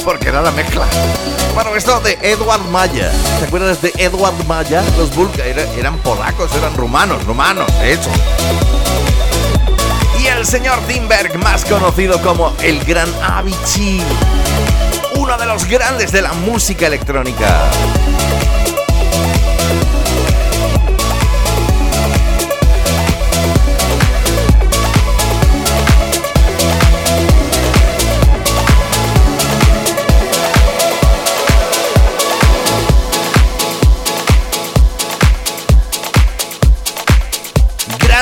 Porque 0.03 0.29
era 0.29 0.41
la 0.41 0.51
mezcla. 0.51 0.85
Bueno, 1.53 1.75
esto 1.75 1.99
de 2.01 2.17
Edward 2.21 2.61
Maya. 2.69 3.11
¿Te 3.39 3.45
acuerdas 3.45 3.81
de 3.81 3.91
Edward 3.97 4.45
Maya? 4.47 4.83
Los 4.97 5.13
Bulka 5.15 5.43
eran 5.45 5.97
polacos, 5.99 6.51
eran 6.55 6.75
rumanos, 6.75 7.23
rumanos, 7.25 7.67
de 7.79 7.93
hecho. 7.93 8.09
Y 10.19 10.27
el 10.27 10.45
señor 10.45 10.79
Timberg, 10.87 11.37
más 11.39 11.65
conocido 11.65 12.21
como 12.21 12.53
el 12.61 12.83
Gran 12.85 13.09
Avicii. 13.23 14.03
Uno 15.15 15.37
de 15.37 15.45
los 15.45 15.65
grandes 15.65 16.11
de 16.11 16.21
la 16.21 16.33
música 16.33 16.87
electrónica. 16.87 17.69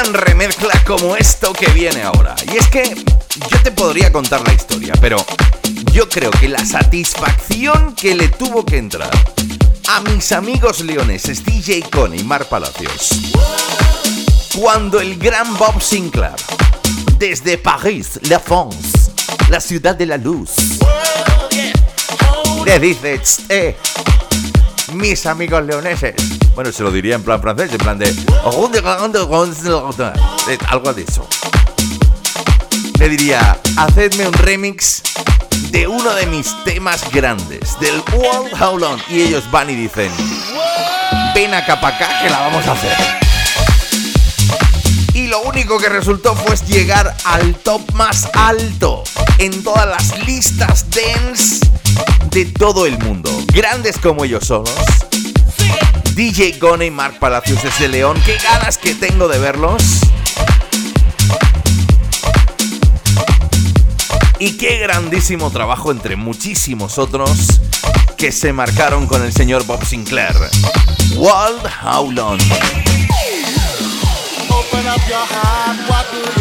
Remezcla 0.06 0.74
como 0.86 1.16
esto 1.16 1.54
que 1.54 1.68
viene 1.72 2.04
ahora. 2.04 2.36
Y 2.52 2.58
es 2.58 2.68
que 2.70 2.96
yo 3.52 3.64
te 3.64 3.72
podría 3.72 4.12
contar 4.12 4.46
la 4.46 4.54
historia, 4.54 4.94
pero 5.02 5.18
yo 5.92 6.08
creo 6.08 6.32
que 6.32 6.48
la 6.48 6.66
satisfacción 6.66 7.96
que 7.96 8.16
le 8.16 8.30
tuvo 8.30 8.66
que 8.66 8.78
entrar 8.78 9.12
a 9.88 10.02
mis 10.02 10.32
amigos 10.32 10.82
leoneses 10.82 11.44
DJ 11.44 11.84
Con 11.90 12.18
y 12.18 12.24
Mar 12.24 12.46
Palacios 12.46 13.10
cuando 14.58 15.00
el 15.00 15.18
gran 15.18 15.58
Bob 15.58 15.82
Sinclair 15.82 16.36
desde 17.18 17.58
París, 17.58 18.20
La 18.24 18.40
France, 18.40 19.12
la 19.50 19.60
ciudad 19.60 19.96
de 19.96 20.06
la 20.06 20.18
luz, 20.18 20.52
le 22.66 22.80
dice, 22.80 23.22
eh, 23.50 23.78
mis 24.94 25.26
amigos 25.26 25.66
leoneses, 25.66 26.16
bueno, 26.56 26.72
se 26.72 26.84
lo 26.84 26.92
diría 26.92 27.16
en 27.16 27.24
plan 27.24 27.42
francés, 27.42 27.72
en 27.72 27.78
plan 27.78 27.98
de. 27.98 28.14
Algo 30.68 30.94
de 30.94 31.04
eso. 31.04 31.28
Le 32.98 33.10
diría: 33.10 33.60
Hacedme 33.78 34.28
un 34.28 34.34
remix 34.34 35.02
de 35.72 35.88
uno 35.88 36.14
de 36.14 36.26
mis 36.28 36.54
temas 36.64 37.10
grandes, 37.12 37.80
del 37.80 38.02
World 38.14 38.62
How 38.62 38.78
Long. 38.78 39.00
Y 39.10 39.22
ellos 39.22 39.50
van 39.52 39.70
y 39.70 39.76
dicen: 39.76 40.12
Ven 41.34 41.54
acá 41.54 41.80
para 41.80 41.96
acá 41.96 42.22
que 42.24 42.30
la 42.30 42.40
vamos 42.40 42.66
a 42.68 42.72
hacer. 42.74 42.98
Y 45.14 45.28
lo 45.28 45.42
único 45.42 45.78
que 45.80 45.90
resultó 45.90 46.36
fue 46.36 46.56
llegar 46.68 47.16
al 47.26 47.56
top 47.56 47.82
más 47.94 48.30
alto 48.34 49.04
en 49.38 49.64
todas 49.64 49.88
las 49.88 50.26
listas 50.26 50.86
dance 50.90 51.70
de 52.32 52.46
todo 52.46 52.86
el 52.86 52.98
mundo. 53.00 53.30
Grandes 53.54 53.98
como 53.98 54.24
ellos 54.24 54.46
solos 54.46 54.76
DJ 56.20 56.58
Gone 56.60 56.86
y 56.86 56.92
Mark 56.92 57.18
Palacios 57.18 57.64
desde 57.64 57.88
León. 57.88 58.22
Qué 58.26 58.38
ganas 58.44 58.78
que 58.78 58.94
tengo 58.94 59.30
de 59.30 59.40
verlos. 59.40 59.82
Y 64.38 64.58
qué 64.58 64.80
grandísimo 64.80 65.50
trabajo 65.50 65.92
entre 65.92 66.18
muchísimos 66.18 66.98
otros 66.98 67.62
que 68.18 68.34
se 68.34 68.52
marcaron 68.52 69.08
con 69.08 69.24
el 69.24 69.32
señor 69.32 69.66
Bob 69.66 69.86
Sinclair. 69.86 70.36
World 71.16 71.66
How 71.82 72.12
Long. 72.12 72.40
Open 74.50 74.88
up 74.88 75.02
your 75.08 75.26
heart, 75.26 76.39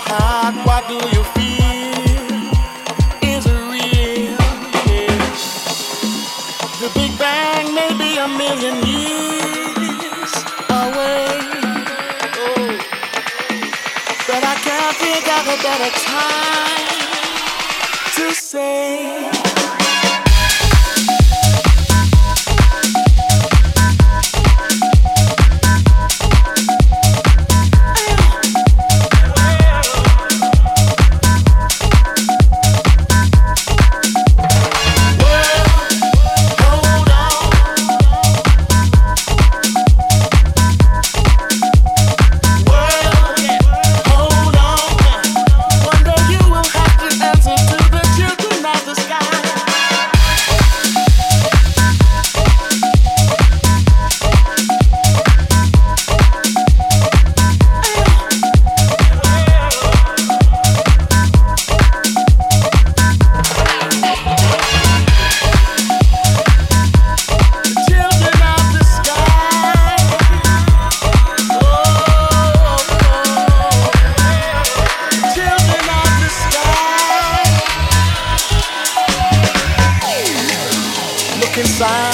heart, 0.00 0.54
what 0.66 0.86
do 0.88 0.94
you 1.16 1.24
feel? 1.24 1.37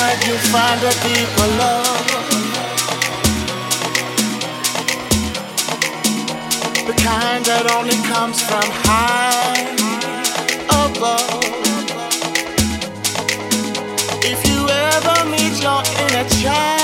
life 0.01 0.27
you 0.27 0.37
find 0.55 0.81
a 0.91 0.93
deeper 1.07 1.49
love. 1.63 2.07
The 6.89 6.95
kind 7.09 7.43
that 7.51 7.65
only 7.77 7.99
comes 8.13 8.39
from 8.49 8.67
high 8.87 9.63
above. 10.85 11.45
If 14.33 14.41
you 14.49 14.61
ever 14.91 15.17
meet 15.33 15.55
your 15.63 15.83
inner 16.03 16.29
child. 16.41 16.84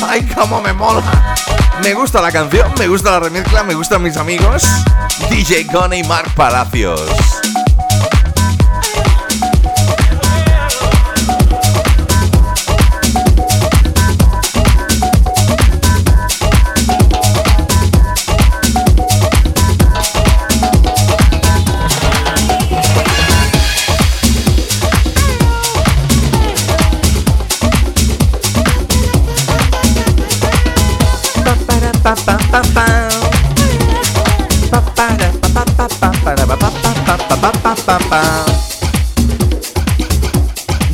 ¡Ay, 0.08 0.26
cómo 0.34 0.60
me 0.60 0.72
mola! 0.72 1.34
Me 1.82 1.94
gusta 1.94 2.20
la 2.20 2.30
canción, 2.30 2.72
me 2.78 2.86
gusta 2.86 3.12
la 3.12 3.20
remezcla, 3.20 3.62
me 3.62 3.74
gustan 3.74 4.02
mis 4.02 4.16
amigos. 4.16 4.64
DJ 5.30 5.64
Gone 5.72 5.98
y 5.98 6.02
Mark 6.04 6.34
Palacios. 6.34 7.29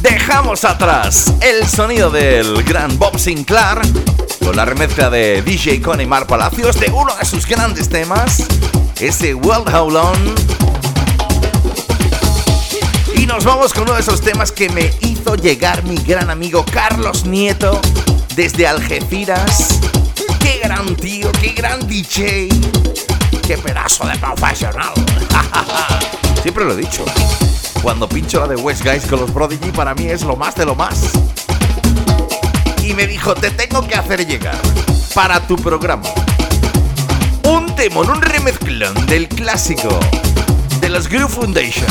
Dejamos 0.02 0.66
atrás 0.66 1.32
el 1.40 1.66
sonido 1.66 2.10
del 2.10 2.62
gran 2.62 2.98
Bob 2.98 3.18
Sinclair 3.18 3.80
con 4.44 4.54
la 4.54 4.66
remezcla 4.66 5.08
de 5.08 5.40
DJ 5.40 5.80
Connie 5.80 6.06
Mar 6.06 6.26
Palacios 6.26 6.78
de 6.78 6.90
uno 6.90 7.14
de 7.16 7.24
sus 7.24 7.46
grandes 7.46 7.88
temas, 7.88 8.44
ese 9.00 9.34
World 9.34 9.74
How 9.74 9.90
Long. 9.90 10.34
Y 13.14 13.24
nos 13.24 13.44
vamos 13.44 13.72
con 13.72 13.84
uno 13.84 13.94
de 13.94 14.00
esos 14.00 14.20
temas 14.20 14.52
que 14.52 14.68
me 14.68 14.92
hizo 15.00 15.36
llegar 15.36 15.84
mi 15.84 15.96
gran 15.96 16.28
amigo 16.28 16.66
Carlos 16.70 17.24
Nieto 17.24 17.80
desde 18.34 18.66
Algeciras. 18.66 19.80
Qué 20.38 20.60
gran 20.62 20.94
tío, 20.96 21.32
qué 21.40 21.48
gran 21.48 21.86
DJ, 21.86 22.50
qué 23.46 23.56
pedazo 23.56 24.06
de 24.06 24.18
profesional. 24.18 24.92
Siempre 26.46 26.64
lo 26.64 26.74
he 26.74 26.76
dicho. 26.76 27.04
Cuando 27.82 28.08
pincho 28.08 28.38
la 28.38 28.46
de 28.46 28.54
West 28.54 28.84
Guys 28.84 29.04
con 29.06 29.18
los 29.18 29.32
Prodigy, 29.32 29.72
para 29.72 29.96
mí 29.96 30.06
es 30.06 30.22
lo 30.22 30.36
más 30.36 30.54
de 30.54 30.64
lo 30.64 30.76
más. 30.76 31.10
Y 32.84 32.94
me 32.94 33.08
dijo, 33.08 33.34
te 33.34 33.50
tengo 33.50 33.84
que 33.84 33.96
hacer 33.96 34.24
llegar 34.24 34.56
para 35.12 35.44
tu 35.44 35.56
programa 35.56 36.08
un 37.48 37.74
temón, 37.74 38.08
un 38.10 38.22
remezclón 38.22 38.94
del 39.06 39.26
clásico 39.26 39.98
de 40.80 40.88
los 40.88 41.08
Groove 41.08 41.32
Foundation 41.32 41.88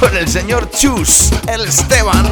con 0.00 0.16
el 0.16 0.28
señor 0.28 0.70
Chus, 0.70 1.28
el 1.46 1.66
Esteban, 1.66 2.24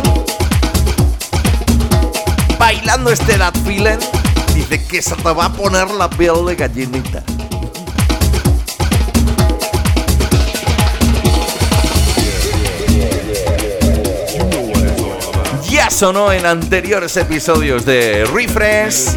bailando 2.58 3.10
este 3.10 3.36
That 3.36 3.56
Feeling. 3.62 3.98
Dice 4.54 4.82
que 4.86 5.02
se 5.02 5.14
te 5.14 5.32
va 5.34 5.44
a 5.44 5.52
poner 5.52 5.90
la 5.90 6.08
piel 6.08 6.46
de 6.46 6.56
gallinita. 6.56 7.22
Sonó 15.96 16.30
en 16.30 16.44
anteriores 16.44 17.16
episodios 17.16 17.86
de 17.86 18.26
Refresh. 18.26 19.16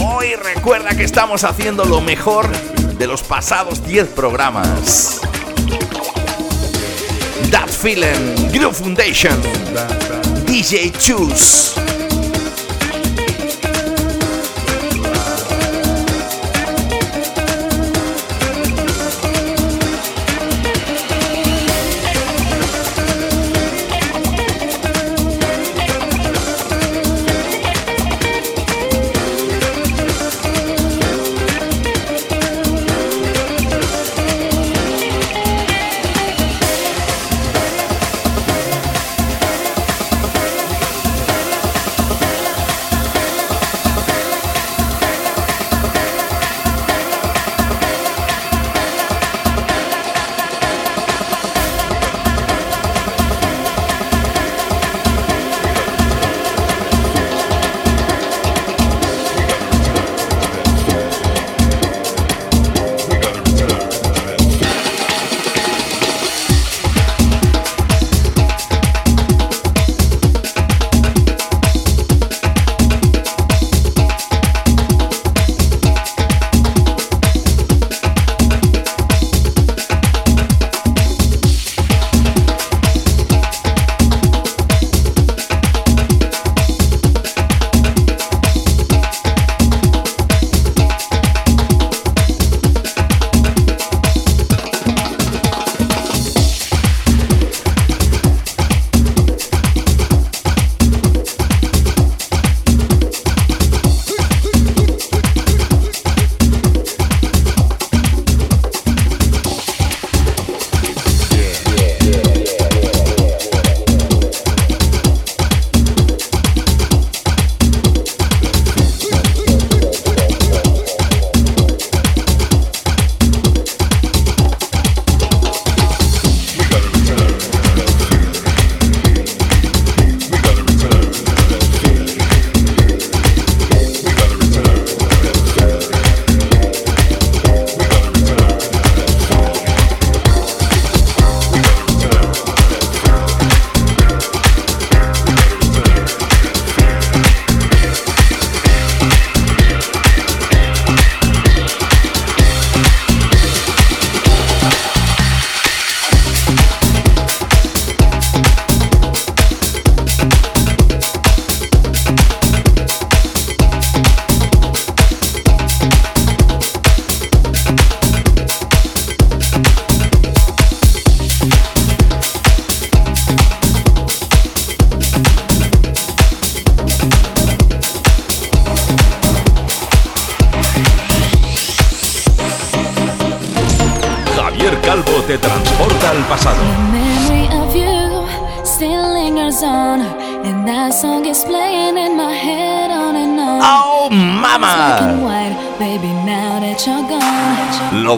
Hoy 0.00 0.36
recuerda 0.36 0.96
que 0.96 1.02
estamos 1.02 1.42
haciendo 1.42 1.84
lo 1.84 2.00
mejor 2.00 2.48
de 2.96 3.08
los 3.08 3.24
pasados 3.24 3.84
10 3.84 4.06
programas. 4.10 5.20
That 7.50 7.70
Feeling, 7.70 8.52
Groove 8.52 8.76
Foundation, 8.76 9.36
DJ 10.46 10.92
Choose. 10.96 11.87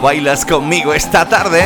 Bailas 0.01 0.45
conmigo 0.45 0.93
esta 0.93 1.29
tarde. 1.29 1.61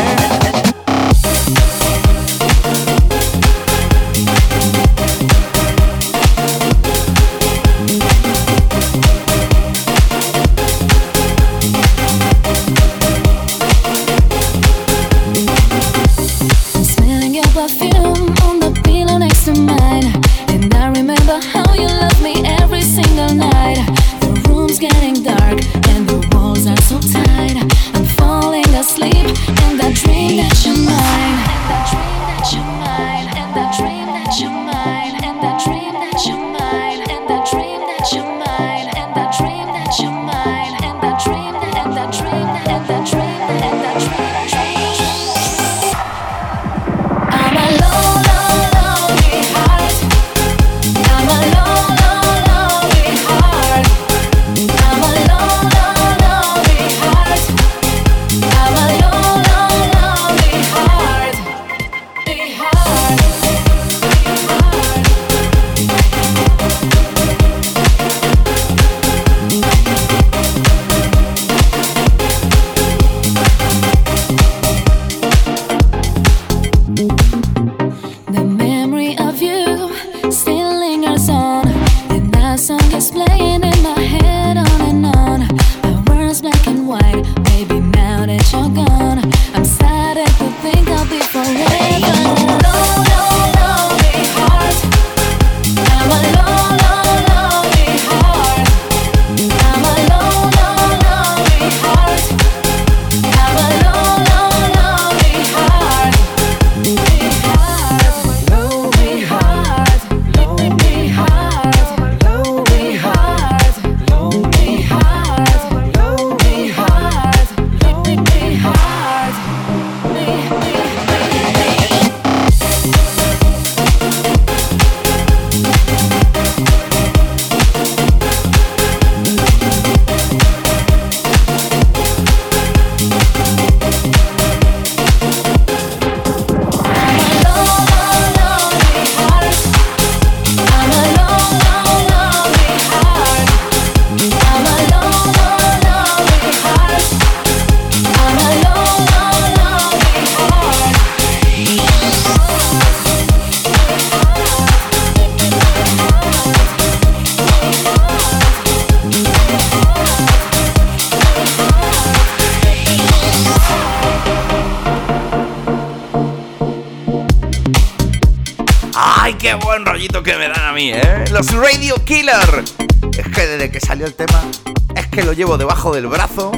Debajo 175.57 175.93
del 175.93 176.07
brazo, 176.07 176.51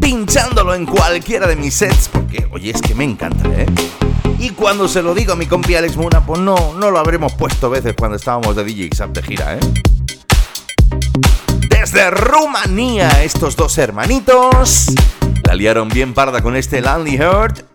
pinchándolo 0.00 0.74
en 0.74 0.86
cualquiera 0.86 1.46
de 1.46 1.56
mis 1.56 1.74
sets, 1.74 2.08
porque, 2.08 2.48
oye, 2.52 2.70
es 2.70 2.80
que 2.82 2.94
me 2.94 3.04
encanta, 3.04 3.48
¿eh? 3.50 3.66
Y 4.38 4.50
cuando 4.50 4.88
se 4.88 5.02
lo 5.02 5.14
digo 5.14 5.34
a 5.34 5.36
mi 5.36 5.46
compi 5.46 5.74
Alex 5.74 5.96
Muna, 5.96 6.24
pues 6.24 6.40
no, 6.40 6.74
no 6.74 6.90
lo 6.90 6.98
habremos 6.98 7.32
puesto 7.34 7.68
veces 7.68 7.94
cuando 7.98 8.16
estábamos 8.16 8.56
de 8.56 8.64
DJ 8.64 8.90
Xap 8.96 9.10
de 9.10 9.22
gira, 9.22 9.56
¿eh? 9.56 9.60
Desde 11.68 12.10
Rumanía, 12.10 13.22
estos 13.22 13.56
dos 13.56 13.76
hermanitos 13.78 14.86
la 15.44 15.54
liaron 15.54 15.88
bien 15.88 16.14
parda 16.14 16.42
con 16.42 16.56
este 16.56 16.80
Lonely 16.80 17.16
Heart 17.16 17.70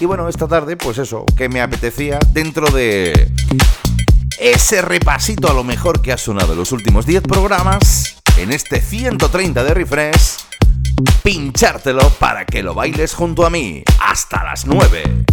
y 0.00 0.04
bueno, 0.04 0.28
esta 0.28 0.46
tarde, 0.46 0.76
pues 0.76 0.98
eso, 0.98 1.24
que 1.36 1.48
me 1.48 1.60
apetecía 1.60 2.18
dentro 2.32 2.66
de 2.70 3.30
ese 4.38 4.82
repasito 4.82 5.50
a 5.50 5.54
lo 5.54 5.64
mejor 5.64 6.02
que 6.02 6.12
ha 6.12 6.18
sonado 6.18 6.52
en 6.52 6.58
los 6.58 6.72
últimos 6.72 7.06
10 7.06 7.22
programas, 7.22 8.15
en 8.36 8.52
este 8.52 8.80
130 8.80 9.64
de 9.64 9.74
refresh, 9.74 10.38
pinchártelo 11.22 12.08
para 12.18 12.44
que 12.44 12.62
lo 12.62 12.74
bailes 12.74 13.14
junto 13.14 13.46
a 13.46 13.50
mí 13.50 13.82
hasta 14.00 14.44
las 14.44 14.66
9. 14.66 15.24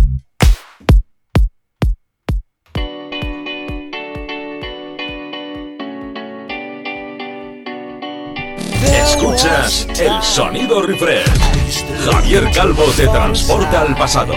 Escuchas 8.83 9.87
el 9.99 10.21
sonido 10.21 10.81
refresh. 10.81 11.85
Javier 12.05 12.49
Calvo 12.53 12.85
te 12.95 13.07
transporta 13.07 13.81
al 13.81 13.95
pasado. 13.95 14.35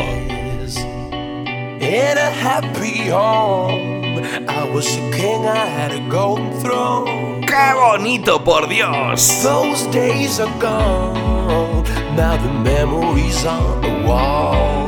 In 1.79 2.19
a 2.19 2.33
happy 2.43 3.11
home, 3.13 3.96
I 4.25 4.71
was 4.73 4.87
a 4.97 5.11
king, 5.11 5.47
I 5.47 5.67
had 5.67 5.93
a 5.93 6.01
golden 6.09 6.53
throne. 6.61 7.43
¡Qué 7.47 7.75
bonito, 7.75 8.43
por 8.43 8.69
Dios! 8.69 9.43
Those 9.43 9.87
days 9.91 10.41
are 10.41 10.51
gone, 10.59 11.85
now 12.17 12.37
the 12.37 12.53
memories 12.63 13.45
on 13.45 13.81
the 13.83 14.07
wall. 14.07 14.87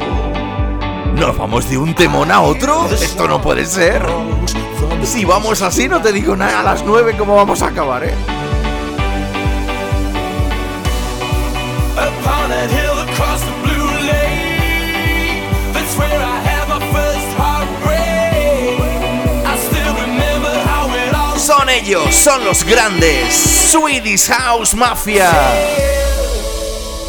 ¿Nos 1.14 1.36
vamos 1.36 1.68
de 1.68 1.76
un 1.76 1.94
temón 1.94 2.30
a 2.30 2.40
otro? 2.40 2.86
Esto 2.90 3.26
no 3.26 3.40
puede 3.40 3.66
ser. 3.66 4.02
Si 5.02 5.24
vamos 5.24 5.62
así, 5.62 5.88
no 5.88 6.00
te 6.00 6.12
digo 6.12 6.36
nada 6.36 6.60
a 6.60 6.62
las 6.62 6.84
9 6.84 7.16
cómo 7.18 7.34
vamos 7.36 7.62
a 7.62 7.68
acabar, 7.68 8.04
¿eh? 8.04 8.14
Upon 11.96 12.52
Son 21.48 21.66
ellos, 21.70 22.14
son 22.14 22.44
los 22.44 22.62
grandes 22.62 23.34
Swedish 23.72 24.28
House 24.28 24.74
Mafia. 24.74 25.32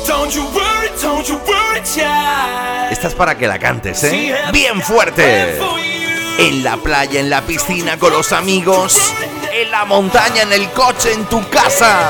Don't 0.08 0.34
you 0.34 0.46
worry, 0.54 0.90
don't 1.02 1.28
you 1.28 1.36
worry, 1.46 1.84
child. 1.84 2.90
Esta 2.90 3.10
es 3.10 3.16
para 3.16 3.38
que 3.38 3.46
la 3.48 3.60
cantes, 3.60 4.02
¿eh? 4.06 4.34
Bien 4.54 4.82
fuerte. 4.82 5.60
En 6.38 6.64
la 6.64 6.78
playa, 6.78 7.20
en 7.20 7.30
la 7.30 7.42
piscina, 7.42 8.00
con 8.00 8.14
los 8.14 8.32
amigos. 8.32 8.96
En 9.52 9.72
la 9.72 9.84
montaña, 9.84 10.44
en 10.44 10.54
el 10.54 10.70
coche, 10.70 11.12
en 11.12 11.26
tu 11.26 11.46
casa. 11.50 12.10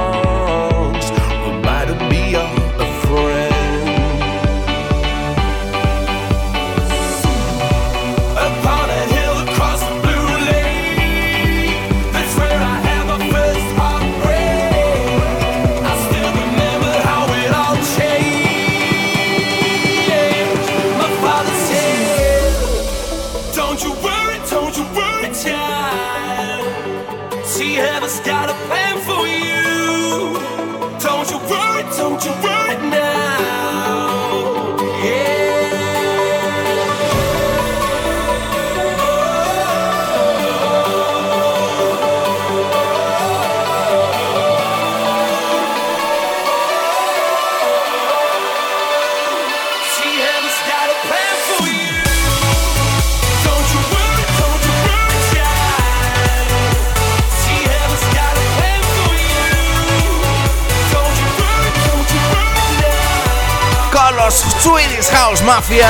Swedish 64.61 65.09
House 65.11 65.41
Mafia 65.41 65.87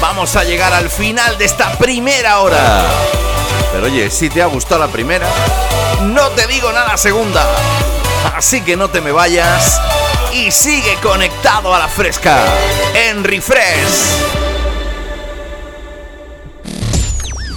vamos 0.00 0.36
a 0.36 0.44
llegar 0.44 0.72
al 0.72 0.88
final 0.88 1.36
de 1.38 1.44
esta 1.44 1.76
primera 1.78 2.40
hora. 2.40 2.84
Pero 3.72 3.86
oye, 3.86 4.10
si 4.10 4.28
te 4.28 4.42
ha 4.42 4.46
gustado 4.46 4.80
la 4.86 4.92
primera, 4.92 5.26
no 6.02 6.28
te 6.30 6.46
digo 6.46 6.70
nada 6.72 6.96
segunda. 6.96 7.44
Así 8.36 8.60
que 8.60 8.76
no 8.76 8.88
te 8.88 9.00
me 9.00 9.10
vayas 9.10 9.80
y 10.32 10.50
sigue 10.50 10.96
conectado 11.02 11.74
a 11.74 11.78
la 11.78 11.88
fresca 11.88 12.44
en 12.94 13.24
Refresh. 13.24 14.22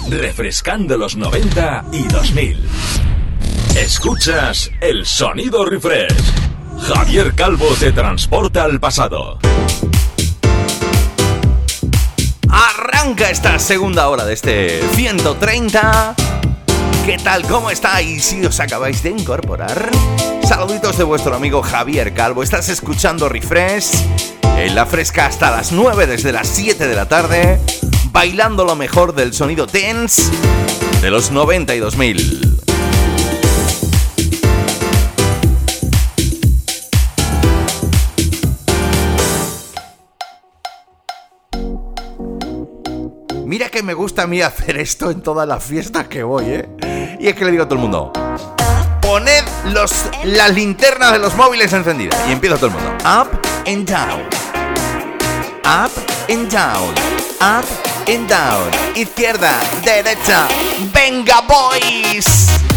Refrescando 0.08 0.96
los 0.96 1.16
90 1.16 1.84
y 1.92 2.02
2000. 2.04 2.68
Escuchas 3.76 4.70
el 4.80 5.04
sonido 5.04 5.64
refresh. 5.64 6.25
Javier 6.86 7.34
Calvo 7.34 7.66
te 7.80 7.90
transporta 7.90 8.62
al 8.62 8.78
pasado. 8.78 9.40
Arranca 12.48 13.28
esta 13.28 13.58
segunda 13.58 14.08
hora 14.08 14.24
de 14.24 14.34
este 14.34 14.80
130. 14.94 16.14
¿Qué 17.04 17.18
tal? 17.18 17.42
¿Cómo 17.42 17.70
estáis? 17.70 18.26
Si 18.26 18.46
os 18.46 18.60
acabáis 18.60 19.02
de 19.02 19.10
incorporar, 19.10 19.90
saluditos 20.46 20.96
de 20.96 21.02
vuestro 21.02 21.34
amigo 21.34 21.60
Javier 21.60 22.14
Calvo. 22.14 22.44
Estás 22.44 22.68
escuchando 22.68 23.28
Refresh 23.28 23.90
en 24.56 24.76
la 24.76 24.86
fresca 24.86 25.26
hasta 25.26 25.50
las 25.50 25.72
9 25.72 26.06
desde 26.06 26.30
las 26.30 26.46
7 26.46 26.86
de 26.86 26.94
la 26.94 27.08
tarde, 27.08 27.60
bailando 28.12 28.64
lo 28.64 28.76
mejor 28.76 29.12
del 29.12 29.34
sonido 29.34 29.66
tense 29.66 30.30
de 31.02 31.10
los 31.10 31.32
90 31.32 31.74
Mira 43.56 43.70
que 43.70 43.82
me 43.82 43.94
gusta 43.94 44.24
a 44.24 44.26
mí 44.26 44.42
hacer 44.42 44.76
esto 44.76 45.10
en 45.10 45.22
todas 45.22 45.48
las 45.48 45.64
fiestas 45.64 46.08
que 46.08 46.22
voy, 46.22 46.44
¿eh? 46.46 47.16
Y 47.18 47.26
es 47.26 47.34
que 47.34 47.42
le 47.42 47.52
digo 47.52 47.62
a 47.62 47.66
todo 47.66 47.76
el 47.76 47.80
mundo, 47.80 48.12
poned 49.00 49.44
los, 49.72 49.90
las 50.24 50.54
linternas 50.54 51.12
de 51.12 51.18
los 51.18 51.34
móviles 51.36 51.72
encendidas. 51.72 52.20
Y 52.28 52.32
empieza 52.32 52.56
todo 52.56 52.66
el 52.66 52.72
mundo. 52.72 52.90
Up 52.96 53.30
and 53.66 53.88
down. 53.88 54.20
Up 55.64 55.90
and 56.28 56.52
down. 56.52 56.90
Up 57.40 57.64
and 58.06 58.28
down. 58.28 58.70
Izquierda, 58.94 59.58
derecha. 59.82 60.46
Venga, 60.92 61.40
boys. 61.48 62.75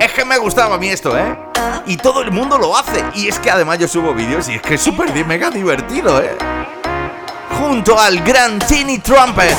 Es 0.00 0.12
que 0.12 0.24
me 0.24 0.38
gustaba 0.38 0.74
a 0.74 0.78
mí 0.78 0.88
esto, 0.88 1.16
¿eh? 1.16 1.36
Y 1.86 1.96
todo 1.96 2.22
el 2.22 2.32
mundo 2.32 2.58
lo 2.58 2.76
hace. 2.76 3.04
Y 3.14 3.28
es 3.28 3.38
que 3.38 3.50
además 3.50 3.78
yo 3.78 3.86
subo 3.86 4.14
vídeos 4.14 4.48
y 4.48 4.54
es 4.54 4.62
que 4.62 4.74
es 4.74 4.80
súper 4.80 5.12
mega 5.24 5.50
divertido, 5.50 6.20
¿eh? 6.20 6.36
Junto 7.58 7.98
al 7.98 8.20
gran 8.20 8.58
Tiny 8.58 8.98
Trumpet. 8.98 9.56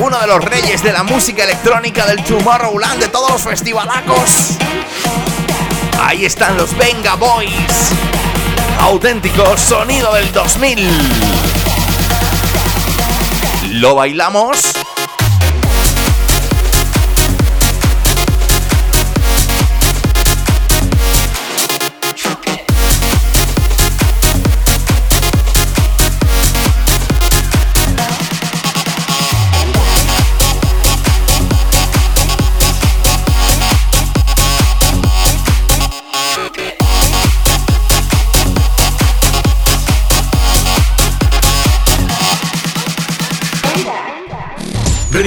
Uno 0.00 0.18
de 0.18 0.26
los 0.26 0.44
reyes 0.44 0.82
de 0.82 0.92
la 0.92 1.02
música 1.02 1.44
electrónica 1.44 2.06
del 2.06 2.22
Tomorrowland 2.22 3.00
de 3.00 3.08
todos 3.08 3.30
los 3.30 3.42
festivalacos. 3.42 4.58
Ahí 6.02 6.24
están 6.24 6.56
los 6.56 6.76
Venga 6.76 7.14
Boys. 7.14 7.92
Auténtico 8.80 9.56
sonido 9.56 10.12
del 10.14 10.30
2000. 10.32 10.88
Lo 13.80 13.94
bailamos. 13.94 14.77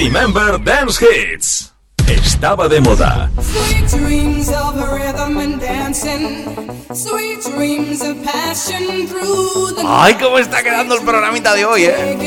Remember 0.04 0.58
Dance 0.58 1.00
Hits. 1.00 1.74
Estaba 2.08 2.68
de 2.68 2.82
moda. 2.82 3.30
Sweet 3.40 4.02
dreams 4.02 4.50
of 4.50 4.74
rhythm 4.92 5.38
and 5.38 5.62
dancing. 5.62 6.44
Sweet 6.92 7.44
dreams 7.56 8.02
of 8.02 8.18
passion 8.26 9.06
through 9.06 9.76
the 9.76 9.84
Ay, 9.86 10.16
cómo 10.16 10.40
está 10.40 10.64
quedando 10.64 10.96
el 10.96 11.04
programita 11.06 11.54
de 11.54 11.66
hoy, 11.66 11.84
¿eh? 11.86 12.18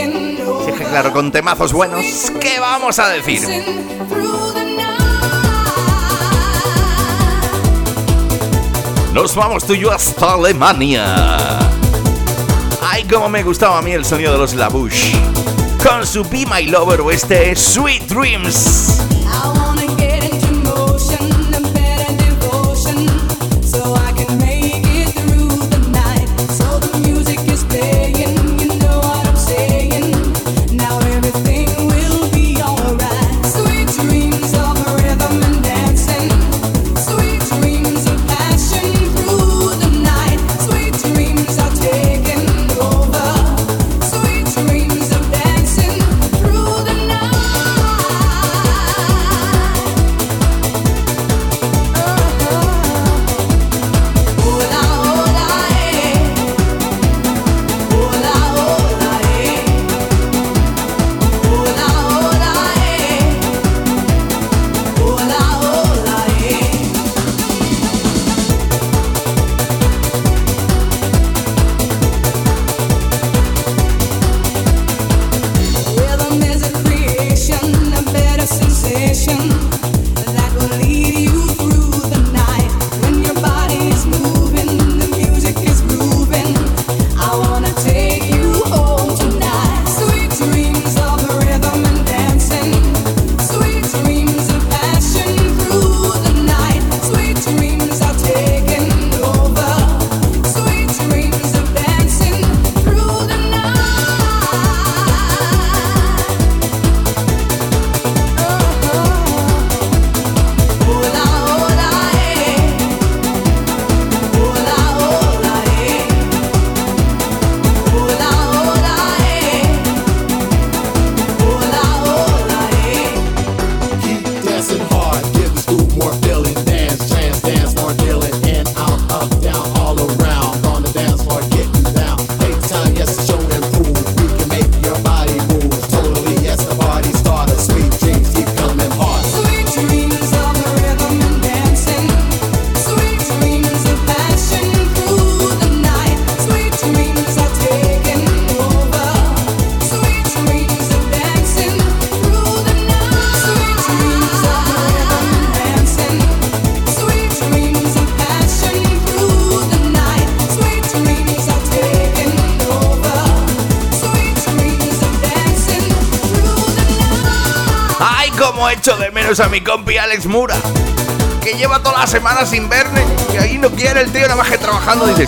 Sí, 0.65 0.73
que 0.73 0.85
claro, 0.85 1.13
con 1.13 1.33
temazos 1.33 1.73
buenos, 1.73 2.31
¿qué 2.41 2.61
vamos 2.61 3.01
a 3.01 3.09
decir? 3.09 3.43
Nos 9.13 9.35
vamos 9.35 9.67
tú 9.67 9.75
y 9.75 9.81
yo 9.81 9.91
hasta 9.91 10.35
Alemania. 10.35 11.59
Ay, 12.89 13.03
cómo 13.13 13.29
me 13.29 13.43
gustaba 13.43 13.79
a 13.79 13.83
mí 13.83 13.91
el 13.91 14.05
sonido 14.05 14.31
de 14.31 14.39
los 14.39 14.55
Labush. 14.55 15.34
Con 15.87 16.07
su 16.07 16.23
Be 16.25 16.47
My 16.47 16.67
Lover 16.67 17.03
o 17.03 17.11
este 17.11 17.55
Sweet 17.55 18.05
Dreams. 18.05 19.64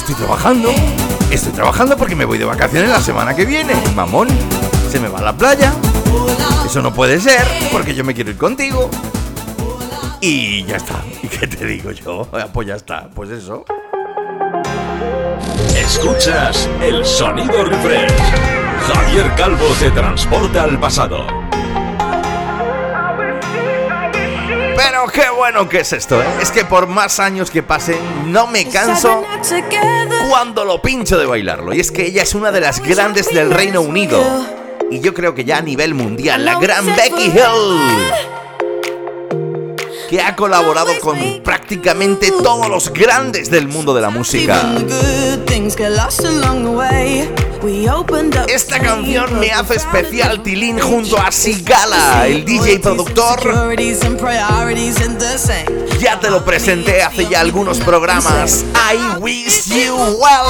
Estoy 0.09 0.25
trabajando. 0.25 0.71
Estoy 1.31 1.53
trabajando 1.53 1.97
porque 1.97 2.15
me 2.15 2.25
voy 2.25 2.39
de 2.39 2.45
vacaciones 2.45 2.89
la 2.91 3.01
semana 3.01 3.35
que 3.35 3.45
viene. 3.45 3.75
Mamón, 3.97 4.29
se 4.89 5.01
me 5.01 5.09
va 5.09 5.19
a 5.19 5.23
la 5.23 5.33
playa. 5.33 5.73
Eso 6.65 6.81
no 6.81 6.95
puede 6.95 7.21
ser, 7.21 7.45
porque 7.73 7.95
yo 7.95 8.05
me 8.05 8.15
quiero 8.15 8.31
ir 8.31 8.37
contigo. 8.37 8.89
Y 10.21 10.65
ya 10.65 10.77
está. 10.77 11.03
¿Y 11.23 11.27
qué 11.27 11.49
te 11.49 11.65
digo 11.65 11.91
yo? 11.91 12.29
Pues 12.53 12.69
ya 12.69 12.77
está. 12.77 13.09
Pues 13.13 13.31
eso. 13.31 13.65
Escuchas 15.77 16.69
el 16.81 17.05
sonido 17.05 17.65
refresh. 17.65 18.13
Javier 18.87 19.35
Calvo 19.37 19.67
te 19.81 19.91
transporta 19.91 20.63
al 20.63 20.79
pasado. 20.79 21.27
Qué 25.17 25.31
bueno 25.31 25.67
que 25.67 25.81
es 25.81 25.93
esto, 25.95 26.21
¿eh? 26.21 26.27
Es 26.43 26.51
que 26.51 26.67
por 26.67 26.87
más 26.87 27.19
años 27.21 27.51
que 27.51 27.63
pasen, 27.63 27.99
no 28.31 28.47
me 28.47 28.69
canso 28.69 29.25
cuando 30.29 30.65
lo 30.67 30.83
pincho 30.83 31.19
de 31.19 31.25
bailarlo. 31.25 31.73
Y 31.73 31.81
es 31.81 31.91
que 31.91 32.05
ella 32.05 32.23
es 32.23 32.35
una 32.35 32.53
de 32.53 32.61
las 32.61 32.81
grandes 32.83 33.33
del 33.33 33.51
Reino 33.51 33.81
Unido. 33.81 34.23
Y 34.91 35.01
yo 35.01 35.15
creo 35.15 35.35
que 35.35 35.45
ya 35.45 35.57
a 35.59 35.63
nivel 35.63 35.95
mundial, 35.95 36.45
la 36.45 36.61
gran 36.61 36.85
Becky 36.85 37.25
Hill. 37.25 37.81
Que 40.11 40.21
ha 40.21 40.37
colaborado 40.37 40.93
con 41.01 41.19
prácticamente 41.43 42.31
todos 42.31 42.69
los 42.69 42.93
grandes 42.93 43.51
del 43.51 43.69
mundo 43.69 43.95
de 43.95 44.03
la 44.03 44.11
música. 44.11 44.63
Esta 48.49 48.79
canción 48.79 49.41
me 49.41 49.51
hace 49.51 49.75
especial 49.75 50.43
Tilín 50.43 50.79
junto 50.79 51.19
a 51.19 51.33
Sigala, 51.33 52.27
el 52.27 52.45
DJ 52.45 52.79
productor. 52.79 53.41
Ya 55.99 56.21
te 56.21 56.31
lo 56.31 56.45
presenté 56.45 57.03
hace 57.03 57.27
ya 57.27 57.41
algunos 57.41 57.79
programas. 57.81 58.65
I 58.75 59.19
wish 59.19 59.67
you 59.67 59.97
well. 59.97 60.47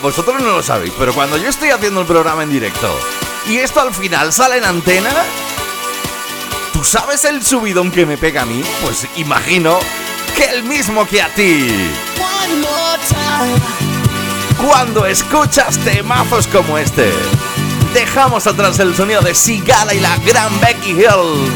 Vosotros 0.00 0.40
no 0.40 0.52
lo 0.52 0.62
sabéis, 0.62 0.92
pero 0.98 1.12
cuando 1.12 1.36
yo 1.36 1.48
estoy 1.48 1.70
haciendo 1.70 2.00
el 2.00 2.06
programa 2.06 2.42
en 2.42 2.50
directo 2.50 2.98
y 3.46 3.58
esto 3.58 3.80
al 3.80 3.94
final 3.94 4.32
sale 4.32 4.58
en 4.58 4.64
antena, 4.64 5.10
¿tú 6.72 6.84
sabes 6.84 7.24
el 7.24 7.44
subidón 7.44 7.90
que 7.90 8.06
me 8.06 8.16
pega 8.16 8.42
a 8.42 8.46
mí? 8.46 8.62
Pues 8.82 9.06
imagino 9.16 9.78
que 10.36 10.44
el 10.44 10.62
mismo 10.62 11.06
que 11.06 11.22
a 11.22 11.28
ti. 11.34 11.68
Cuando 14.56 15.06
escuchas 15.06 15.78
temazos 15.78 16.46
como 16.46 16.78
este, 16.78 17.10
dejamos 17.94 18.46
atrás 18.46 18.78
el 18.78 18.94
sonido 18.94 19.20
de 19.22 19.34
Sigala 19.34 19.94
y 19.94 20.00
la 20.00 20.16
gran 20.18 20.58
Becky 20.60 20.90
Hill 20.90 21.52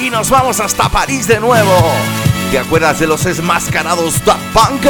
y 0.00 0.10
nos 0.10 0.30
vamos 0.30 0.60
hasta 0.60 0.88
París 0.88 1.26
de 1.26 1.40
nuevo. 1.40 1.92
¿Te 2.50 2.58
acuerdas 2.58 3.00
de 3.00 3.06
los 3.06 3.26
enmascarados 3.26 4.24
Daft 4.24 4.42
Punk? 4.52 4.86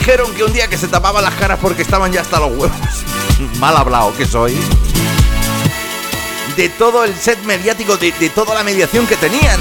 Dijeron 0.00 0.32
que 0.34 0.42
un 0.44 0.52
día 0.52 0.66
que 0.66 0.78
se 0.78 0.88
tapaban 0.88 1.22
las 1.22 1.34
caras 1.34 1.58
porque 1.60 1.82
estaban 1.82 2.10
ya 2.10 2.22
hasta 2.22 2.40
los 2.40 2.50
huevos. 2.52 2.70
Mal 3.58 3.76
hablado 3.76 4.16
que 4.16 4.24
soy. 4.24 4.58
De 6.56 6.70
todo 6.70 7.04
el 7.04 7.14
set 7.14 7.38
mediático, 7.44 7.98
de, 7.98 8.10
de 8.12 8.30
toda 8.30 8.54
la 8.54 8.64
mediación 8.64 9.06
que 9.06 9.16
tenían. 9.16 9.60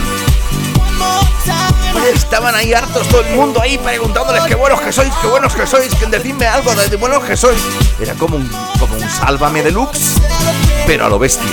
Estaban 2.13 2.55
ahí 2.55 2.73
hartos 2.73 3.07
todo 3.09 3.21
el 3.21 3.35
mundo 3.35 3.61
ahí 3.61 3.77
preguntándoles 3.77 4.43
qué 4.43 4.55
buenos 4.55 4.79
que 4.79 4.93
sois, 4.93 5.11
qué 5.21 5.27
buenos 5.27 5.53
que 5.53 5.67
sois, 5.67 5.93
que 5.93 6.05
decidme 6.05 6.47
algo 6.47 6.73
de, 6.73 6.87
de 6.87 6.95
buenos 6.95 7.21
que 7.23 7.35
sois. 7.35 7.61
Era 7.99 8.13
como 8.13 8.37
un, 8.37 8.49
como 8.79 8.95
un 8.95 9.09
sálvame 9.09 9.61
deluxe, 9.61 10.15
pero 10.87 11.05
a 11.05 11.09
lo 11.09 11.19
bestia. 11.19 11.49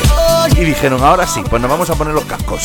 Y 0.57 0.65
dijeron, 0.65 1.03
ahora 1.03 1.27
sí, 1.27 1.43
pues 1.51 1.61
nos 1.61 1.71
vamos 1.71 1.91
a 1.91 1.97
poner 1.97 2.15
los 2.15 2.25
cascos. 2.25 2.63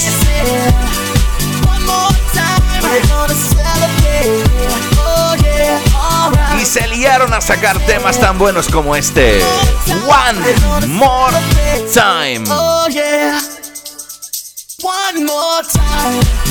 Y 6.61 6.65
se 6.65 6.87
liaron 6.87 7.33
a 7.33 7.41
sacar 7.41 7.79
temas 7.85 8.19
tan 8.19 8.37
buenos 8.37 8.67
como 8.67 8.95
este. 8.95 9.41
One 10.05 10.87
More 10.87 11.35
Time. 11.91 12.43
Oh 12.49 12.87
yeah. 12.89 13.41
One 14.83 15.25
more 15.25 15.63
time. 15.63 16.50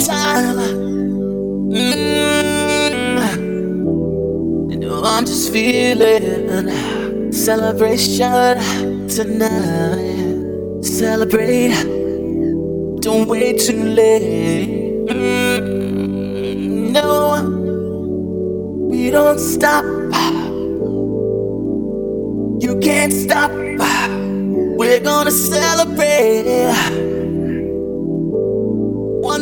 Time. 0.00 0.58
Mm. 1.70 3.54
You 4.70 4.76
know 4.78 5.02
I'm 5.04 5.26
just 5.26 5.52
feeling 5.52 7.32
celebration 7.32 8.58
tonight. 9.08 10.82
Celebrate. 10.82 11.74
Don't 13.00 13.28
wait 13.28 13.60
too 13.60 13.84
late. 13.84 15.06
Mm, 15.08 16.90
no, 16.92 17.70
we 18.76 19.10
don't 19.10 19.38
stop. 19.38 19.84
You 22.60 22.78
can't 22.80 23.12
stop. 23.12 23.52
We're 24.78 25.00
gonna 25.00 25.30
celebrate 25.30 27.03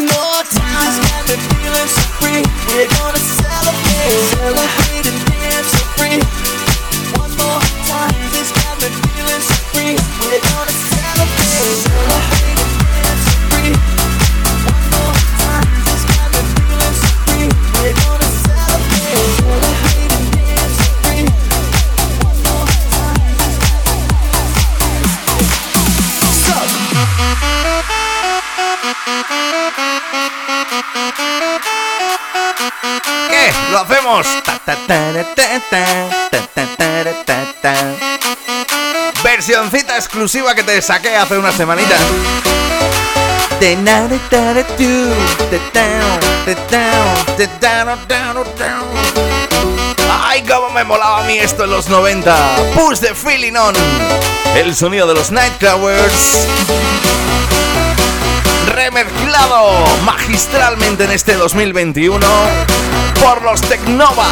more 0.00 0.42
time. 0.46 0.92
Got 1.08 1.28
me 1.28 1.36
feeling 1.58 1.88
so 1.88 2.04
free. 2.20 2.42
We're 2.70 2.88
gonna 2.98 3.18
celebrate, 3.18 4.18
celebrate 4.34 4.87
ta, 37.24 37.54
ta. 37.60 37.74
Versioncita 39.22 39.96
exclusiva 39.96 40.54
que 40.54 40.62
te 40.62 40.80
saqué 40.80 41.16
hace 41.16 41.36
unas 41.36 41.54
semanitas. 41.54 42.00
Ay, 50.10 50.42
cómo 50.48 50.70
me 50.70 50.84
molaba 50.84 51.20
a 51.20 51.24
mí 51.24 51.38
esto 51.38 51.64
en 51.64 51.70
los 51.70 51.88
90. 51.88 52.36
Push 52.74 53.00
the 53.00 53.14
feeling 53.14 53.54
on. 53.56 53.74
El 54.54 54.74
sonido 54.74 55.06
de 55.06 55.14
los 55.14 55.30
Nightcrawlers. 55.30 56.46
Remezclado 58.74 59.84
magistralmente 60.04 61.04
en 61.04 61.10
este 61.12 61.34
2021 61.34 62.26
por 63.20 63.42
los 63.42 63.60
Tecnova. 63.62 64.26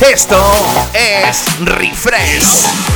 Esto 0.00 0.40
es 0.94 1.44
Refresh. 1.60 2.95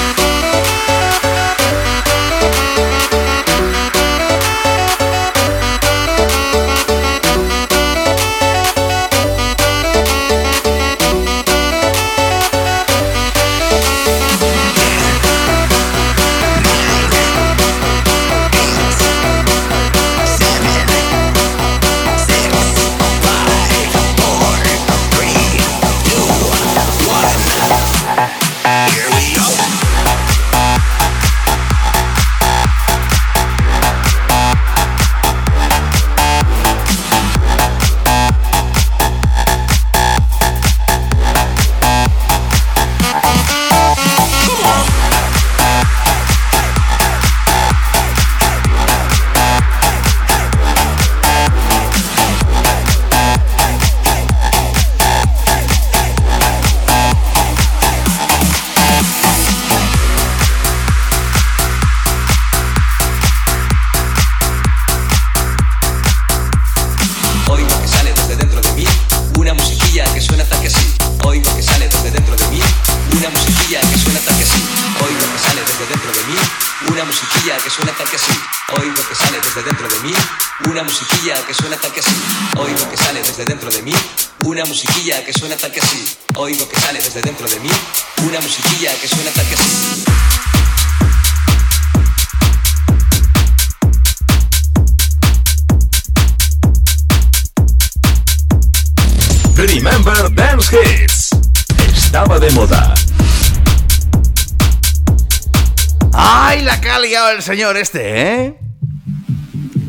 señor 107.51 107.75
este, 107.75 108.21
eh! 108.31 108.53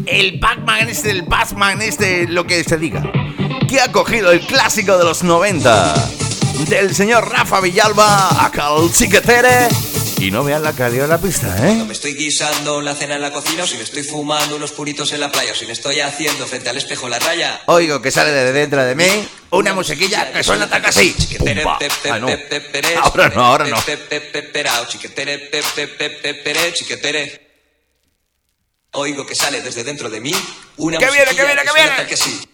El 0.07 0.41
Pac-Man 0.41 0.89
este, 0.89 1.11
el 1.11 1.23
Batman 1.23 1.81
este, 1.81 2.27
lo 2.27 2.45
que 2.45 2.65
se 2.65 2.77
diga. 2.77 3.05
Que 3.69 3.81
ha 3.81 3.93
cogido 3.93 4.33
el 4.33 4.41
clásico 4.41 4.99
de 4.99 5.05
los 5.05 5.23
90 5.23 5.95
del 6.69 6.93
señor 6.93 7.31
Rafa 7.31 7.61
Villalba, 7.61 8.45
Acal 8.45 8.91
Chiquetere. 8.93 9.69
Y 10.19 10.33
no 10.33 10.43
vean 10.43 10.65
la 10.65 10.71
ha 10.71 10.89
liado 10.89 11.07
la 11.07 11.19
pista, 11.19 11.57
¿eh? 11.69 11.85
Me 11.87 11.93
estoy 11.93 12.15
guisando 12.15 12.81
la 12.81 12.97
cena 12.97 13.15
en 13.15 13.23
la 13.23 13.31
cocina, 13.31 13.63
o 13.63 13.67
si 13.69 13.77
me 13.77 13.85
estoy 13.85 14.03
fumando 14.03 14.57
unos 14.57 14.73
puritos 14.73 15.13
en 15.13 15.21
la 15.21 15.31
playa, 15.31 15.53
o 15.53 15.55
si 15.55 15.65
me 15.65 15.73
estoy 15.73 16.01
haciendo 16.01 16.47
frente 16.47 16.69
al 16.69 16.77
espejo 16.77 17.09
la 17.09 17.21
raya. 17.21 17.61
Oigo 17.67 18.03
que 18.03 18.11
sale 18.11 18.33
de 18.33 18.53
dentro 18.53 18.83
de 18.85 18.97
mí 18.97 19.29
una 19.51 19.73
musiquilla 19.73 20.33
que 20.33 20.43
suena 20.43 20.69
tan 20.69 20.85
así. 20.85 21.15
Pumba. 21.39 21.79
Ah, 22.11 22.19
no. 22.19 22.27
Ahora 23.03 23.29
no, 23.29 23.45
ahora 23.45 23.67
no. 23.69 23.77
Oigo 28.95 29.25
que 29.25 29.35
sale 29.35 29.63
desde 29.63 29.85
dentro 29.85 30.11
de 30.11 30.21
mí 30.21 30.33
una 30.77 30.99
¡Que 30.99 31.07
viene, 31.07 31.35
que 31.35 31.45
viene, 31.45 31.63
que 31.63 31.73
viene! 31.73 32.07
que 32.07 32.17
sí. 32.17 32.47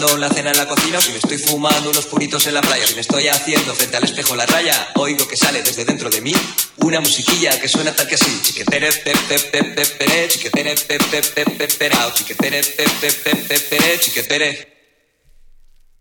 Guisando 0.00 0.16
la 0.18 0.30
cena 0.30 0.50
en 0.50 0.56
la 0.56 0.66
cocina, 0.66 0.98
o 0.98 1.02
si 1.02 1.10
me 1.10 1.18
estoy 1.18 1.36
fumando 1.36 1.90
unos 1.90 2.06
puritos 2.06 2.46
en 2.46 2.54
la 2.54 2.62
playa, 2.62 2.84
o 2.84 2.86
si 2.86 2.94
me 2.94 3.02
estoy 3.02 3.28
haciendo 3.28 3.74
frente 3.74 3.96
al 3.98 4.04
espejo 4.04 4.34
la 4.34 4.46
raya, 4.46 4.92
oigo 4.96 5.28
que 5.28 5.36
sale 5.36 5.62
desde 5.62 5.84
dentro 5.84 6.08
de 6.08 6.20
mí 6.20 6.32
una 6.78 7.00
musiquilla 7.00 7.60
que 7.60 7.68
suena 7.68 7.94
tal 7.94 8.08
que 8.08 8.14
así. 8.14 8.40
Chiquetere, 8.42 8.92
pe, 8.92 9.12
pe, 9.28 9.38
pe, 9.38 9.64
pe, 9.64 9.86
pere, 9.86 10.28
chiquetere, 10.28 10.74
pe, 10.74 10.98
pe, 10.98 11.22
pe, 11.22 11.44
pe, 11.44 11.68
perao, 11.68 12.12
chiquetere, 12.14 12.62
pe, 12.62 12.84
pe, 13.00 13.12
pe, 13.12 13.36
pe, 13.36 13.60
pere, 13.60 14.00
chiquetere. 14.00 14.78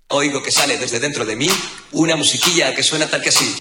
Oigo 0.09 0.41
que 0.41 0.51
sale 0.51 0.77
desde 0.77 0.99
dentro 0.99 1.25
de 1.25 1.35
mí 1.35 1.49
una 1.91 2.15
musiquilla 2.15 2.73
que 2.73 2.83
suena 2.83 3.07
tal 3.07 3.21
que 3.21 3.29
así. 3.29 3.55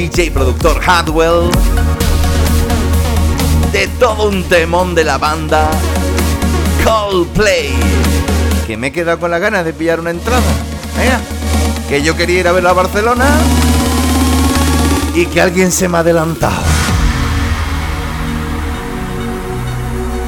DJ 0.00 0.30
productor 0.30 0.80
Hadwell 0.82 1.50
de 3.70 3.86
todo 3.98 4.30
un 4.30 4.44
temón 4.44 4.94
de 4.94 5.04
la 5.04 5.18
banda 5.18 5.70
Coldplay. 6.82 7.74
Que 8.66 8.78
me 8.78 8.86
he 8.86 8.92
quedado 8.92 9.20
con 9.20 9.30
las 9.30 9.42
ganas 9.42 9.62
de 9.66 9.74
pillar 9.74 10.00
una 10.00 10.08
entrada. 10.08 10.40
Venga, 10.96 11.20
que 11.86 12.02
yo 12.02 12.16
quería 12.16 12.40
ir 12.40 12.48
a 12.48 12.52
verlo 12.52 12.70
a 12.70 12.72
Barcelona 12.72 13.26
y 15.14 15.26
que 15.26 15.42
alguien 15.42 15.70
se 15.70 15.86
me 15.86 15.98
ha 15.98 16.00
adelantado. 16.00 16.62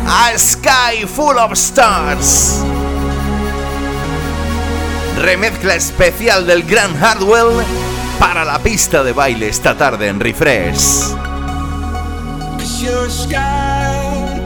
A 0.07 0.39
Sky 0.39 1.07
Full 1.07 1.39
of 1.39 1.53
Stars. 1.53 2.59
Remezcla 5.19 5.77
especial 5.77 6.47
del 6.47 6.63
gran 6.65 6.95
Hardwell 6.95 7.65
para 8.23 8.45
la 8.45 8.61
pista 8.61 9.03
de 9.03 9.13
baile 9.13 9.49
esta 9.49 9.77
tarde 9.77 10.07
en 10.07 10.21
Refresh. 10.21 11.11
Sky, 13.09 13.35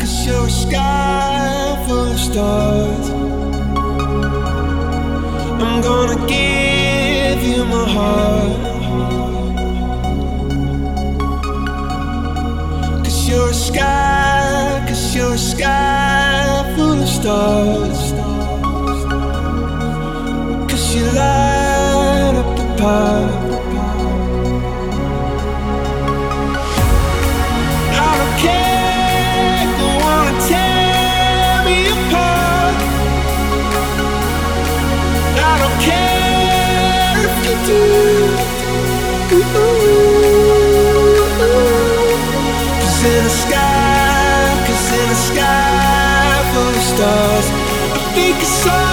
cause 0.01 0.25
sky 0.49 1.77
full 1.87 2.11
of 2.11 2.19
stars. 2.19 3.11
Cause 13.05 13.29
you're 13.29 13.51
a 13.51 13.55
sky, 13.55 14.85
cause 14.89 15.15
you're 15.15 15.35
a 15.35 15.39
sky 15.39 16.65
full 16.77 17.03
of 17.03 17.09
stars. 17.09 18.15
Cause 20.67 20.97
you 20.97 21.11
the. 21.11 21.47
I 48.17 48.33
think 48.33 48.86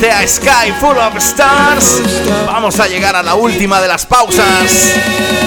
este 0.00 0.12
A 0.12 0.26
Sky 0.26 0.72
Full 0.80 0.96
of 0.96 1.16
Stars 1.16 2.00
vamos 2.46 2.80
a 2.80 2.86
llegar 2.86 3.14
a 3.16 3.22
la 3.22 3.34
última 3.34 3.82
de 3.82 3.88
las 3.88 4.06
pausas. 4.06 4.94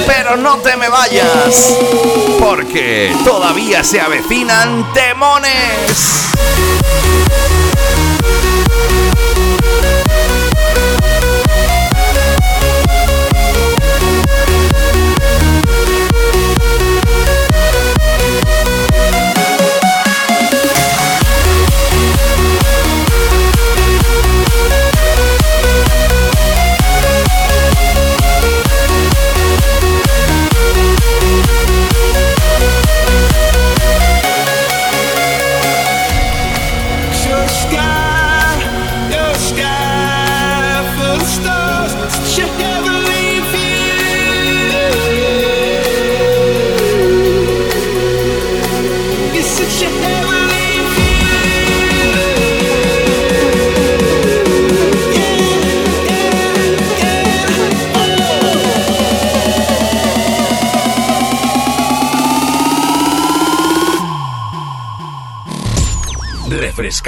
Pero 0.06 0.38
no 0.38 0.58
te 0.58 0.76
me 0.78 0.90
vayas, 0.90 1.76
porque 2.40 3.16
todavía 3.26 3.84
se 3.84 4.00
avecinan 4.00 4.94
temones. 4.94 6.34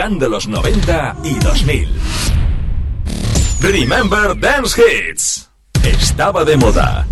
Refrescando 0.05 0.29
los 0.29 0.47
90 0.47 1.15
y 1.23 1.33
2000. 1.39 1.89
Remember 3.59 4.39
Dance 4.39 4.79
Hits. 4.79 5.49
Estaba 5.83 6.45
de 6.45 6.57
moda. 6.57 7.07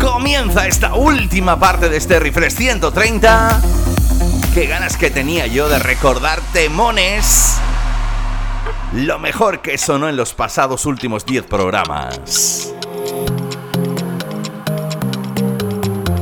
Comienza 0.00 0.66
esta 0.66 0.94
última 0.94 1.60
parte 1.60 1.90
de 1.90 1.98
este 1.98 2.18
refresh 2.18 2.54
130. 2.54 3.60
Qué 4.54 4.66
ganas 4.68 4.96
que 4.96 5.10
tenía 5.10 5.48
yo 5.48 5.68
de 5.68 5.80
recordar 5.80 6.40
temones. 6.54 7.58
Lo 8.94 9.18
mejor 9.18 9.60
que 9.60 9.76
sonó 9.76 10.08
en 10.08 10.16
los 10.16 10.32
pasados 10.32 10.86
últimos 10.86 11.26
10 11.26 11.44
programas. 11.44 12.49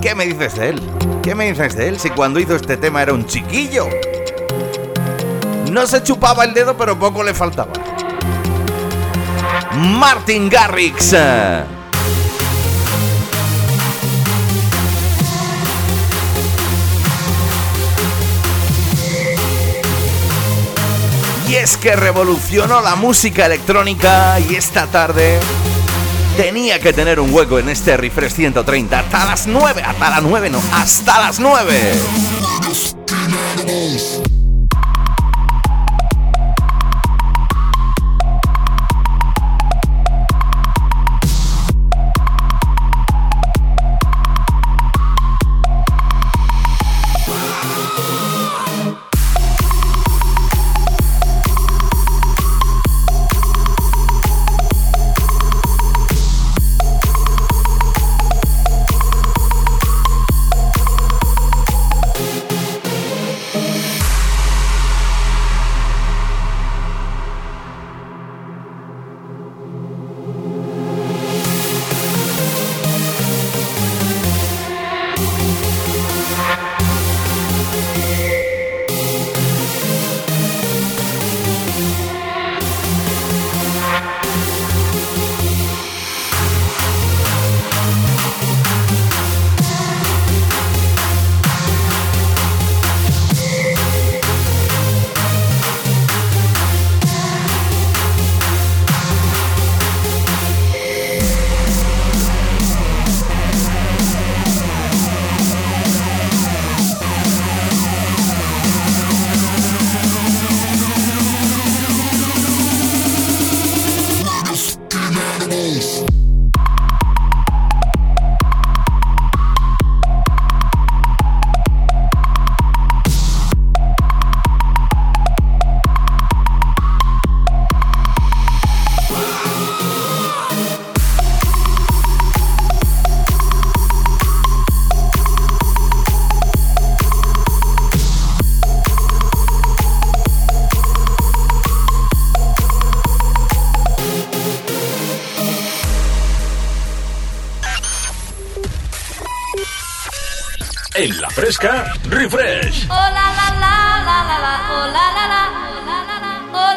¿Qué 0.08 0.14
me 0.14 0.24
dices 0.24 0.54
de 0.54 0.70
él? 0.70 0.80
¿Qué 1.22 1.34
me 1.34 1.50
dices 1.50 1.76
de 1.76 1.86
él 1.86 2.00
si 2.00 2.08
cuando 2.08 2.40
hizo 2.40 2.56
este 2.56 2.78
tema 2.78 3.02
era 3.02 3.12
un 3.12 3.26
chiquillo? 3.26 3.90
No 5.70 5.86
se 5.86 6.02
chupaba 6.02 6.44
el 6.44 6.54
dedo, 6.54 6.78
pero 6.78 6.98
poco 6.98 7.22
le 7.22 7.34
faltaba. 7.34 7.74
Martin 9.74 10.48
Garrix. 10.48 11.14
Y 21.46 21.54
es 21.54 21.76
que 21.76 21.96
revolucionó 21.96 22.80
la 22.80 22.96
música 22.96 23.44
electrónica 23.44 24.40
y 24.40 24.54
esta 24.54 24.86
tarde 24.86 25.38
tenía 26.38 26.78
que 26.78 26.92
tener 26.92 27.18
un 27.18 27.34
hueco 27.34 27.58
en 27.58 27.68
este 27.68 27.96
refresh 27.96 28.30
130 28.30 29.00
hasta 29.00 29.24
las 29.24 29.48
9, 29.48 29.82
hasta 29.82 30.10
las 30.10 30.22
9 30.22 30.50
no, 30.50 30.62
hasta 30.72 31.18
las 31.18 31.40
9. 31.40 31.92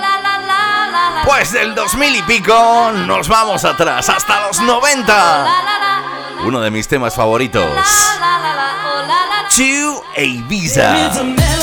La 0.02 0.38
la. 0.38 1.24
Pues 1.26 1.52
del 1.52 1.76
2000 1.76 2.16
y 2.16 2.22
pico 2.24 2.92
nos 2.94 3.28
vamos 3.28 3.66
atrás, 3.66 4.08
hasta 4.10 4.48
los 4.48 4.60
90. 4.62 5.48
Uno 6.46 6.62
de 6.62 6.72
mis 6.72 6.88
temas 6.88 7.14
favoritos. 7.16 7.70
To 9.58 10.04
a 10.16 11.61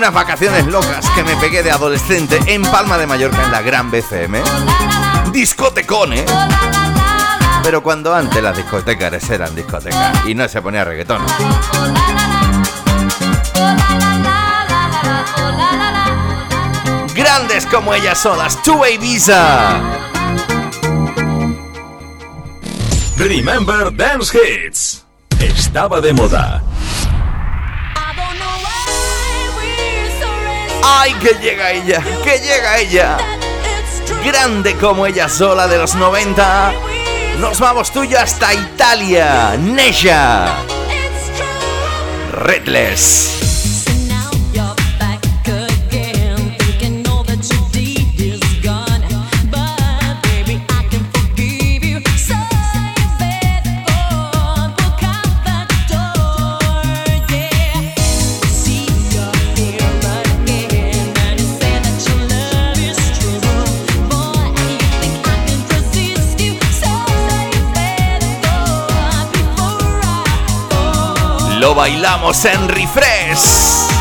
unas 0.00 0.14
vacaciones 0.14 0.64
locas 0.64 1.06
que 1.10 1.22
me 1.22 1.36
pegué 1.36 1.62
de 1.62 1.70
adolescente 1.70 2.40
en 2.46 2.62
Palma 2.62 2.96
de 2.96 3.06
Mallorca 3.06 3.44
en 3.44 3.52
la 3.52 3.60
Gran 3.60 3.90
BCM. 3.90 4.42
Discotecón, 5.30 6.14
¿eh? 6.14 6.24
Pero 7.62 7.82
cuando 7.82 8.14
antes 8.14 8.42
las 8.42 8.56
discotecas 8.56 9.28
eran 9.28 9.54
discotecas 9.54 10.26
y 10.26 10.34
no 10.34 10.48
se 10.48 10.62
ponía 10.62 10.86
reggaetón. 10.86 11.20
Grandes 17.14 17.66
como 17.66 17.92
ellas 17.92 18.18
son 18.18 18.38
las 18.38 18.62
Two 18.62 18.80
Visa. 18.98 19.82
Remember 23.18 23.94
Dance 23.94 24.38
Hits. 24.38 25.04
Estaba 25.38 26.00
de 26.00 26.14
moda. 26.14 26.62
¡Ay, 30.92 31.14
que 31.14 31.34
llega 31.40 31.70
ella! 31.70 32.02
¡Que 32.24 32.38
llega 32.40 32.78
ella! 32.78 33.16
Grande 34.24 34.74
como 34.74 35.06
ella 35.06 35.28
sola 35.28 35.68
de 35.68 35.78
los 35.78 35.94
90. 35.94 36.72
Nos 37.38 37.60
vamos 37.60 37.92
tuyo 37.92 38.18
hasta 38.18 38.52
Italia. 38.52 39.56
Nesha. 39.56 40.46
Redless. 42.32 43.49
Lo 71.60 71.74
bailamos 71.74 72.46
en 72.46 72.68
refresh. 72.70 73.99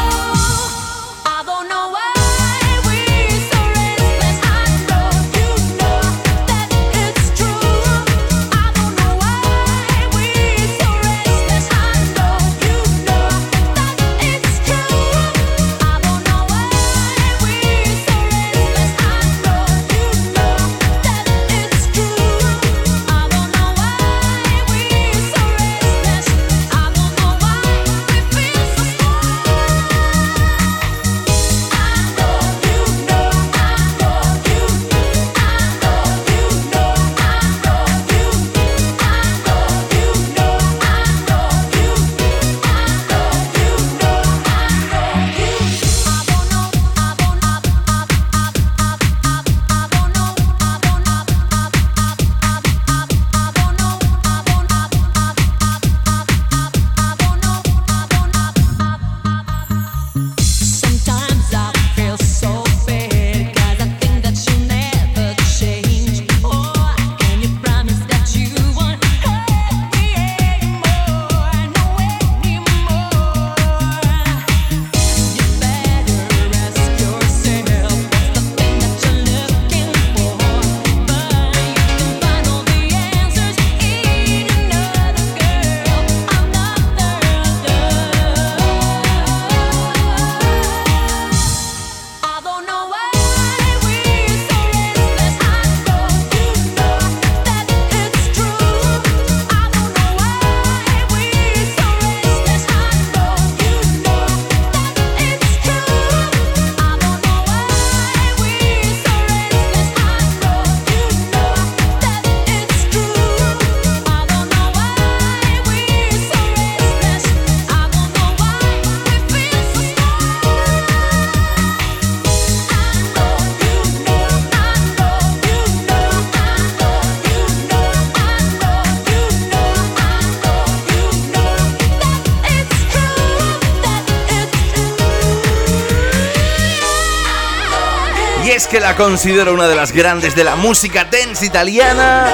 Que 138.70 138.80
la 138.80 138.96
considero 138.96 139.54
una 139.54 139.68
de 139.68 139.76
las 139.76 139.92
grandes 139.92 140.36
de 140.36 140.44
la 140.44 140.56
música 140.56 141.06
dance 141.06 141.44
italiana 141.44 142.28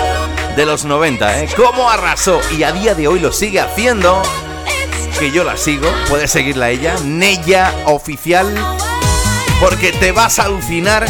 de 0.58 0.66
los 0.66 0.84
90, 0.84 1.42
¿eh? 1.42 1.50
Cómo 1.56 1.90
arrasó 1.90 2.42
y 2.58 2.64
a 2.64 2.74
día 2.74 2.94
de 2.94 3.08
hoy 3.08 3.20
lo 3.20 3.32
sigue 3.32 3.62
haciendo. 3.62 4.22
Que 5.18 5.32
yo 5.32 5.46
la 5.46 5.56
sigo, 5.56 5.88
puedes 6.10 6.32
seguirla 6.32 6.72
ella, 6.72 6.96
Nella 7.06 7.74
Oficial, 7.86 8.54
porque 9.62 9.94
te 9.94 10.12
vas 10.12 10.40
a 10.40 10.46
alucinar 10.46 11.06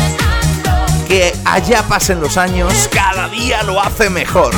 que 1.07 1.33
allá 1.43 1.83
pasen 1.83 2.21
los 2.21 2.37
años, 2.37 2.87
cada 2.91 3.27
día 3.29 3.63
lo 3.63 3.81
hace 3.81 4.11
mejor. 4.11 4.53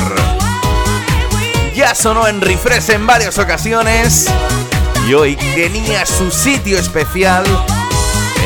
Ya 1.74 1.94
sonó 1.94 2.28
en 2.28 2.42
refresh 2.42 2.90
en 2.90 3.06
varias 3.06 3.38
ocasiones 3.38 4.26
y 5.08 5.14
hoy 5.14 5.36
tenía 5.36 6.04
su 6.04 6.30
sitio 6.30 6.78
especial 6.78 7.44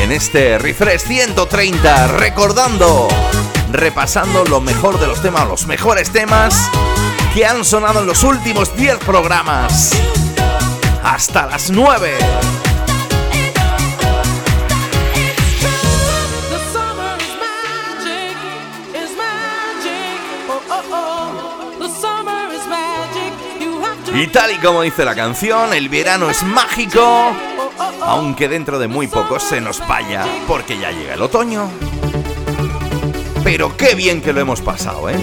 en 0.01 0.11
este 0.11 0.57
refresh 0.57 1.01
130, 1.01 2.07
recordando, 2.07 3.07
repasando 3.71 4.45
lo 4.45 4.61
mejor 4.61 4.99
de 4.99 5.07
los 5.07 5.21
temas, 5.21 5.47
los 5.47 5.67
mejores 5.67 6.11
temas 6.11 6.55
que 7.33 7.45
han 7.45 7.63
sonado 7.65 8.01
en 8.01 8.07
los 8.07 8.23
últimos 8.23 8.75
10 8.75 8.97
programas. 8.99 9.91
Hasta 11.03 11.47
las 11.47 11.69
9. 11.69 12.11
The 16.49 16.59
summer 16.71 17.17
is 17.19 17.35
magic, 17.39 18.37
is 18.93 19.11
magic. 19.17 20.19
Oh 20.49 20.61
oh 20.69 20.83
oh. 20.91 21.79
The 21.79 21.89
summer 21.89 22.53
is 22.53 22.65
magic. 22.67 23.33
You 23.59 23.81
have 23.81 24.03
to. 24.05 24.15
Y 24.15 24.27
tal 24.27 24.51
y 24.51 24.57
como 24.57 24.81
dice 24.81 25.03
la 25.05 25.15
canción, 25.15 25.73
el 25.73 25.89
verano 25.89 26.29
es 26.29 26.43
mágico, 26.43 27.33
aunque 28.05 28.47
dentro 28.47 28.79
de 28.79 28.87
muy 28.87 29.07
poco 29.07 29.39
se 29.39 29.61
nos 29.61 29.85
vaya, 29.87 30.25
porque 30.47 30.77
ya 30.77 30.91
llega 30.91 31.13
el 31.13 31.21
otoño. 31.21 31.69
Pero 33.43 33.75
qué 33.75 33.95
bien 33.95 34.21
que 34.21 34.33
lo 34.33 34.39
hemos 34.39 34.61
pasado, 34.61 35.09
¿eh? 35.09 35.21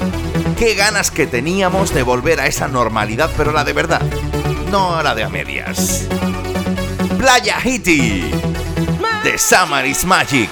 Qué 0.59 0.75
ganas 0.75 1.11
que 1.11 1.27
teníamos 1.27 1.95
de 1.95 2.03
volver 2.03 2.41
a 2.41 2.47
esa 2.47 2.69
normalidad, 2.69 3.31
pero 3.37 3.53
la 3.53 3.65
de 3.65 3.73
verdad, 3.73 4.03
no 4.71 5.03
la 5.03 5.15
de 5.15 5.25
a 5.25 5.29
medias. 5.29 6.07
Playa 7.19 7.59
Hiti, 7.65 8.31
de 9.25 9.39
Summer 9.39 9.87
is 9.87 10.05
Magic. 10.05 10.51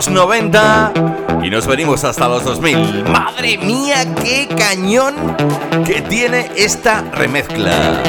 Los 0.00 0.08
90 0.08 0.92
y 1.42 1.50
nos 1.50 1.66
venimos 1.66 2.04
hasta 2.04 2.26
los 2.26 2.42
2000. 2.42 3.04
Madre 3.04 3.58
mía, 3.58 4.06
qué 4.14 4.48
cañón 4.48 5.14
que 5.84 6.00
tiene 6.00 6.50
esta 6.56 7.02
remezcla. 7.12 8.02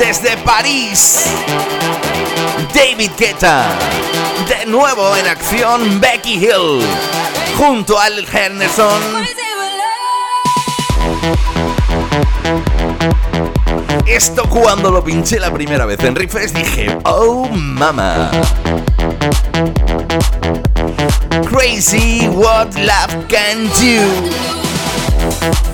Desde 0.00 0.36
París, 0.38 1.26
David 2.74 3.12
Guetta. 3.16 3.66
De 4.48 4.66
nuevo 4.66 5.16
en 5.16 5.28
acción, 5.28 6.00
Becky 6.00 6.44
Hill. 6.44 6.84
Junto 7.56 8.00
Al 8.00 8.26
Henderson. 8.32 9.00
Esto 14.12 14.46
cuando 14.46 14.90
lo 14.90 15.02
pinché 15.02 15.40
la 15.40 15.50
primera 15.50 15.86
vez 15.86 15.98
en 16.00 16.14
Refresh 16.14 16.52
dije, 16.52 16.98
oh 17.04 17.48
mama. 17.48 18.30
Crazy 21.46 22.28
what 22.28 22.74
love 22.74 23.26
can 23.28 23.64
do. 23.80 25.71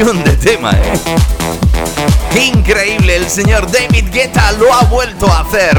De 0.00 0.36
tema, 0.36 0.72
¿eh? 0.72 0.98
Increíble, 2.34 3.16
el 3.16 3.28
señor 3.28 3.70
David 3.70 4.06
Guetta 4.10 4.50
lo 4.52 4.72
ha 4.72 4.84
vuelto 4.84 5.26
a 5.26 5.40
hacer. 5.40 5.78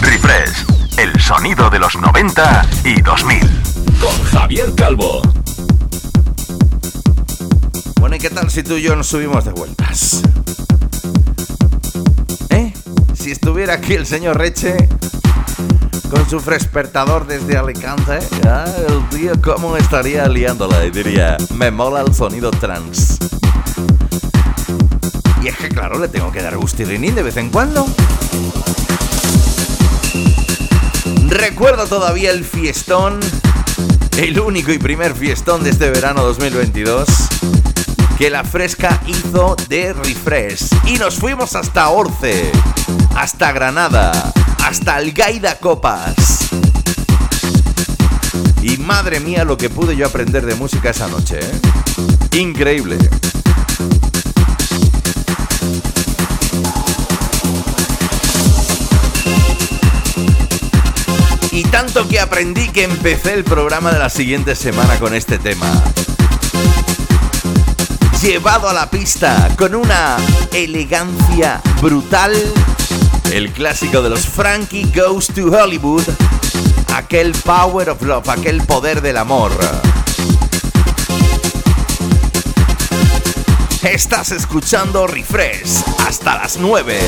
Refresh, 0.00 0.66
el 0.98 1.20
sonido 1.20 1.70
de 1.70 1.78
los 1.78 1.94
90 1.94 2.66
y 2.84 3.00
2000. 3.00 3.40
Con 4.00 4.22
Javier 4.24 4.74
Calvo. 4.74 5.22
Bueno, 8.00 8.16
¿y 8.16 8.18
qué 8.18 8.28
tal 8.28 8.50
si 8.50 8.64
tú 8.64 8.74
y 8.74 8.82
yo 8.82 8.96
nos 8.96 9.06
subimos 9.06 9.44
de 9.44 9.52
vueltas? 9.52 10.22
¿Eh? 12.50 12.74
Si 13.14 13.30
estuviera 13.30 13.74
aquí 13.74 13.94
el 13.94 14.06
señor 14.06 14.38
Reche 14.38 14.88
con 16.32 16.40
su 16.40 16.46
frespertador 16.46 17.26
desde 17.26 17.58
Alicante, 17.58 18.18
ah, 18.46 18.64
el 18.88 19.06
tío 19.10 19.32
cómo 19.42 19.76
estaría 19.76 20.26
liándola 20.28 20.82
y 20.86 20.90
diría, 20.90 21.36
me 21.54 21.70
mola 21.70 22.00
el 22.00 22.14
sonido 22.14 22.50
trans. 22.50 23.18
Y 25.42 25.48
es 25.48 25.56
que 25.58 25.68
claro, 25.68 25.98
le 25.98 26.08
tengo 26.08 26.32
que 26.32 26.40
dar 26.40 26.56
gustirinín 26.56 27.14
de 27.14 27.22
vez 27.22 27.36
en 27.36 27.50
cuando. 27.50 27.86
Recuerdo 31.26 31.86
todavía 31.86 32.30
el 32.30 32.44
fiestón, 32.44 33.20
el 34.16 34.40
único 34.40 34.72
y 34.72 34.78
primer 34.78 35.14
fiestón 35.14 35.62
de 35.64 35.70
este 35.70 35.90
verano 35.90 36.22
2022 36.22 37.08
que 38.16 38.30
la 38.30 38.44
fresca 38.44 39.00
hizo 39.06 39.54
de 39.68 39.92
refresh. 39.92 40.70
Y 40.86 40.96
nos 40.96 41.16
fuimos 41.16 41.54
hasta 41.56 41.88
Orce, 41.90 42.50
hasta 43.16 43.52
Granada, 43.52 44.32
hasta 44.64 44.94
Algaida 44.94 45.58
Copas. 45.58 46.11
Madre 48.82 49.20
mía 49.20 49.44
lo 49.44 49.56
que 49.56 49.70
pude 49.70 49.96
yo 49.96 50.06
aprender 50.06 50.44
de 50.44 50.56
música 50.56 50.90
esa 50.90 51.06
noche, 51.06 51.38
¿eh? 51.40 52.38
Increíble. 52.38 52.98
Y 61.52 61.62
tanto 61.64 62.08
que 62.08 62.18
aprendí 62.18 62.68
que 62.68 62.82
empecé 62.84 63.34
el 63.34 63.44
programa 63.44 63.92
de 63.92 63.98
la 63.98 64.10
siguiente 64.10 64.56
semana 64.56 64.98
con 64.98 65.14
este 65.14 65.38
tema. 65.38 65.70
Llevado 68.20 68.68
a 68.68 68.72
la 68.72 68.90
pista 68.90 69.54
con 69.56 69.74
una 69.74 70.16
elegancia 70.52 71.60
brutal. 71.80 72.34
El 73.32 73.52
clásico 73.52 74.02
de 74.02 74.10
los 74.10 74.26
Frankie 74.26 74.90
Goes 74.94 75.28
to 75.28 75.46
Hollywood. 75.52 76.04
Aquel 76.94 77.32
Power 77.32 77.90
of 77.90 78.02
Love, 78.02 78.28
aquel 78.28 78.62
poder 78.62 79.00
del 79.00 79.16
amor. 79.16 79.52
Estás 83.82 84.30
escuchando 84.32 85.06
Refresh 85.06 85.82
hasta 86.06 86.36
las 86.36 86.58
9. 86.58 87.00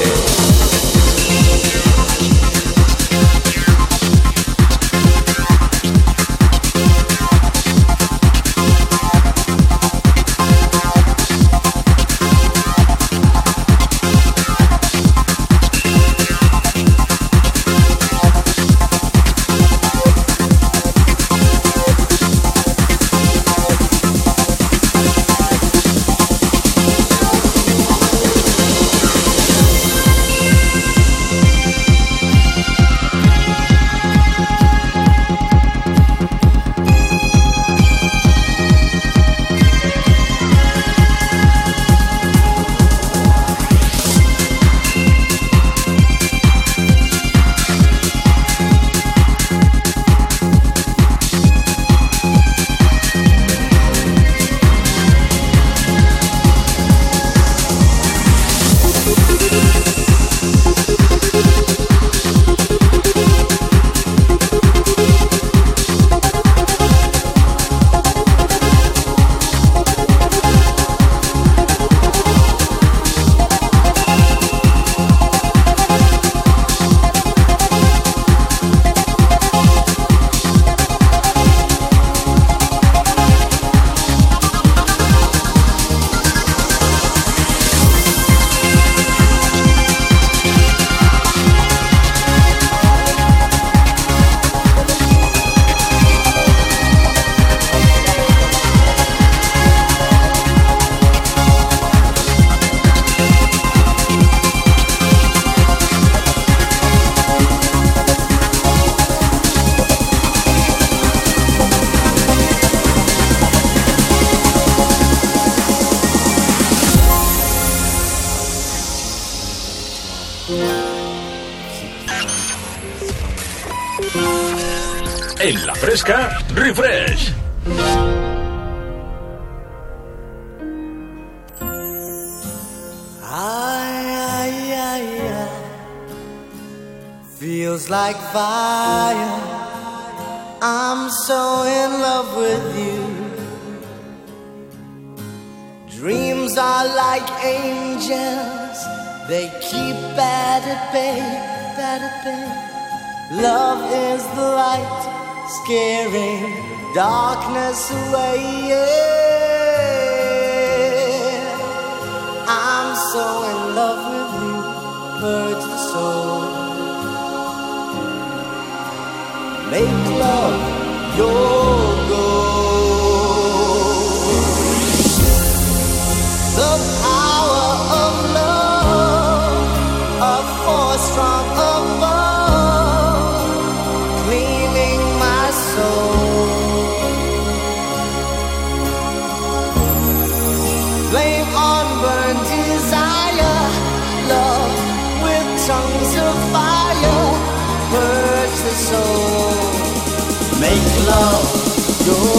Make 201.14 201.22
love 201.22 202.06
your 202.06 202.34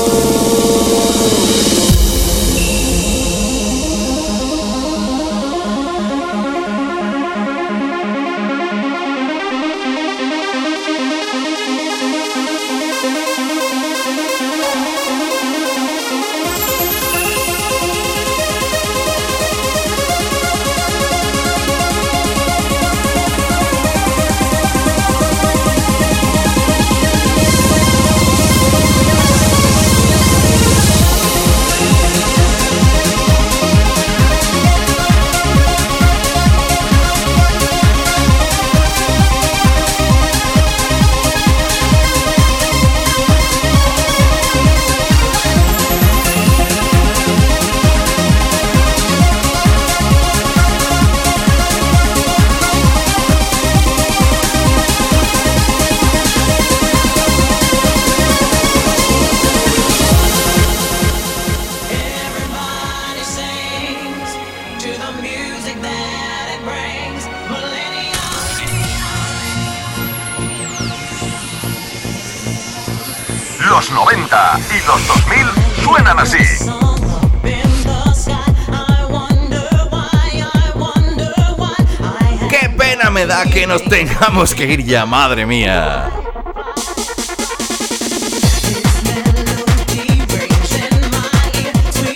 nos 83.67 83.83
tengamos 83.83 84.53
que 84.53 84.65
ir 84.65 84.83
ya, 84.83 85.05
madre 85.05 85.45
mía! 85.45 86.09